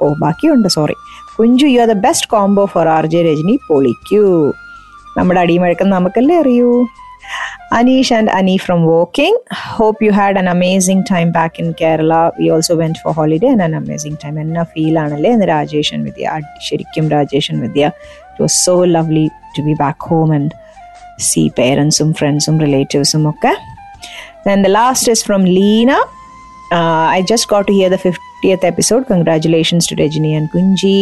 ഓ 0.00 0.08
ബാക്കിയുണ്ട് 0.14 0.68
sorry 0.68 0.96
Kunchu 1.36 1.66
you 1.66 1.80
are 1.80 1.88
the 1.88 1.96
best 2.00 2.28
combo 2.28 2.64
for 2.66 2.88
R 2.88 3.06
J 3.06 3.22
Rajani 3.22 3.58
പൊളിക്കൂ 3.68 4.22
നമ്മുടെ 5.18 5.40
അടിമഴക്കം 5.44 5.88
നമുക്കല്ലേ 5.90 6.36
അറിയൂ 6.42 6.70
Aneesh 7.72 8.12
and 8.18 8.30
Ani 8.30 8.54
from 8.64 8.80
Woking 8.90 9.38
hope 9.72 10.04
you 10.04 10.10
had 10.18 10.38
an 10.42 10.48
amazing 10.54 11.04
time 11.10 11.28
back 11.32 11.58
in 11.62 11.68
Kerala 11.80 12.12
we 12.38 12.46
also 12.54 12.74
went 12.74 13.00
for 13.02 13.12
holiday 13.18 13.48
and 13.54 13.64
an 13.66 13.74
amazing 13.76 14.18
time 14.24 14.36
എന്നാ 14.44 14.62
feel 14.72 14.96
ആണല്ലേ 15.04 15.32
എന്ന് 15.36 15.48
രാജേഷൻ 15.52 15.98
വിദ്യ 16.08 16.26
അടി- 16.34 16.62
ശരിക്കും 16.68 17.08
Rajeshan 17.16 17.56
Vidya 17.66 17.82
it 18.24 18.42
was 18.42 18.58
so 18.64 18.76
lovely 18.94 19.26
to 19.56 19.64
be 19.68 19.74
back 19.82 20.08
home 20.10 20.30
and 20.34 20.54
see 21.28 21.42
പേരൻസും 21.58 22.12
ഫ്രണ്ട്സും 22.20 22.58
റിലേറ്റീവ്സും 22.66 23.24
ഒക്കെ 23.32 23.54
Then 24.44 24.62
the 24.62 24.70
last 24.70 25.08
is 25.08 25.22
from 25.22 25.42
Leena. 25.46 25.96
Uh, 26.70 27.06
I 27.08 27.22
just 27.22 27.48
got 27.48 27.66
to 27.66 27.72
hear 27.72 27.88
the 27.88 27.98
50th 28.00 28.64
episode. 28.64 29.06
Congratulations 29.06 29.86
to 29.88 29.94
Rajini 29.94 30.30
and 30.32 30.48
Kunji. 30.52 30.94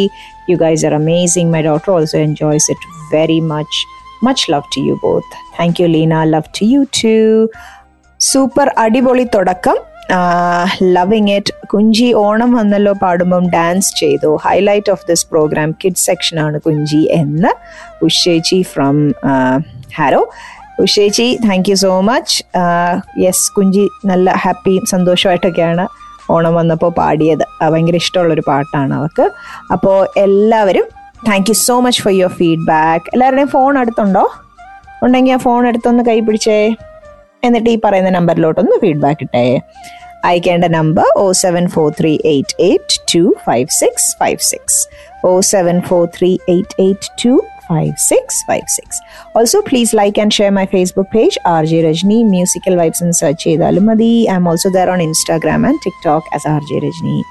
You 0.49 0.57
guys 0.57 0.83
are 0.83 0.95
amazing. 0.95 1.51
My 1.51 1.63
daughter 1.63 1.93
also 1.93 2.19
enjoys 2.21 2.67
it 2.69 2.83
very 3.11 3.39
much. 4.27 4.43
Love 4.55 4.67
to 4.75 4.81
you 4.89 4.95
both 5.03 5.35
thank 5.59 5.79
you 5.83 5.87
Leena 5.97 6.23
love 6.35 6.49
to 6.59 6.65
you 6.75 6.81
too 7.01 7.15
super 8.21 8.67
അടിപൊളി 8.85 9.25
തുടക്കം. 9.37 9.77
Loving 10.97 11.31
it 11.37 11.53
Kunchi 11.73 12.09
Onam 12.25 12.51
വന്നല്ലോ 12.59 12.93
പാടുമ്പം 13.03 13.45
dance 13.55 13.91
ചെയ്തു. 14.01 14.31
Highlight 14.45 14.91
of 14.95 15.05
this 15.09 15.27
program 15.33 15.71
kid 15.83 16.03
section 16.09 16.37
ആണ് 16.47 16.57
കുഞ്ചി 16.67 17.03
എന്ന്. 17.21 17.51
ഉഷേച്ചി 18.09 18.61
from 18.73 18.97
Harrow 19.99 20.23
ഉഷേച്ചി 20.85 21.29
thank 21.49 21.69
you 21.71 21.77
so 21.87 21.93
much 22.11 22.35
yes 23.25 23.47
Kunchi 23.57 23.85
നല്ല 24.11 24.31
happy 24.45 24.75
സന്തോഷമായിട്ടൊക്കെയാണ് 24.95 25.87
Onam 26.35 26.55
വന്നപ്പോൾ 26.61 26.91
പാടിയത്. 27.01 27.45
ഭയങ്കര 27.73 27.97
ഇഷ്ടമുള്ളൊരു 28.05 28.45
പാട്ടാണ് 28.51 28.95
അവർക്ക് 29.01 29.27
അപ്പോൾ 29.75 29.99
എല്ലാവരും 30.27 30.87
thank 31.29 31.47
you 31.49 31.55
so 31.55 31.81
much 31.81 32.03
for 32.03 32.13
your 32.13 32.33
feedback 32.33 33.05
എല്ലാവരുടെയും 33.13 33.49
ഫോൺ 33.49 33.79
അടുത്തുണ്ടോ? 33.79 34.31
ഉണ്ടെങ്കിൽ 35.03 35.33
ആ 35.33 35.37
ഫോൺ 35.37 35.69
എടുത്തൊന്ന് 35.69 36.05
കൈ 36.05 36.21
പിടിച്ചേ. 36.21 36.75
എന്നിട്ട് 37.45 37.71
ഈ 37.71 37.81
പറയുന്ന 37.85 38.11
നമ്പറിലോട്ടൊന്ന് 38.11 38.81
ഫീഡ്ബാക്ക് 38.81 39.21
ഇട്ടേ. 39.23 39.61
അയക്കേണ്ട 40.25 40.65
number 40.65 41.05
o 41.17 41.33
seven 41.33 41.69
four 41.69 41.93
three 42.01 42.19
eight 42.25 42.63
eight 42.63 43.15
two 43.15 43.35
five 43.47 43.67
six 43.67 44.17
five 44.17 44.39
six 44.39 44.89
o 45.27 45.41
seven 45.41 45.81
four 45.81 46.09
three 46.19 46.39
eight 46.49 46.83
eight 46.83 47.25
two 47.25 47.43
five 47.69 47.93
six 48.09 48.47
five 48.47 48.67
six 48.69 49.03
also 49.39 49.61
please 49.61 49.97
like 49.97 50.21
and 50.21 50.33
share 50.33 50.51
my 50.51 50.65
Facebook 50.65 51.11
page 51.17 51.49
R 51.49 51.65
J 51.65 51.83
Rajani 51.91 52.23
musical 52.23 52.77
vibes 52.77 53.03
എന്ന് 53.03 53.13
search 53.13 53.45
ചെയ്താലും 53.45 53.87
മതി. 53.87 54.27
I'm 54.35 54.49
also 54.49 54.71
there 54.71 54.91
on 54.91 55.03
Instagram 55.03 55.67
and 55.67 55.79
TikTok 55.87 56.35
as 56.35 56.49
R 56.49 56.61
J 56.61 56.79
Rajani 56.79 57.23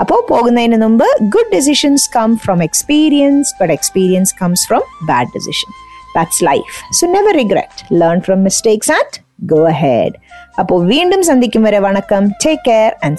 അപ്പോൾ 0.00 0.26
പോകുന്നതിന് 0.28 0.76
മുമ്പ് 0.76 1.04
good 1.22 1.52
decisions 1.52 2.10
come 2.16 2.36
from 2.36 2.62
experience 2.62 3.54
but 3.60 3.72
experience 3.72 4.34
comes 4.42 4.66
from 4.66 4.80
bad 5.02 5.26
decision 5.26 5.72
that's 6.14 6.44
life 6.44 6.94
so 7.00 7.06
never 7.06 7.34
regret 7.34 7.94
learn 8.00 8.20
from 8.20 8.42
mistakes 8.42 8.92
and 8.92 9.18
go 9.46 9.68
head 9.68 10.12
അപ്പോൾ 10.58 10.86
വീണ്ടും 10.86 11.22
സന്ധിക്കും 11.22 11.62
വരെ 11.62 11.78
വണക്കം. 11.78 12.28
Take 12.28 12.62
care 12.68 12.96
and 13.04 13.18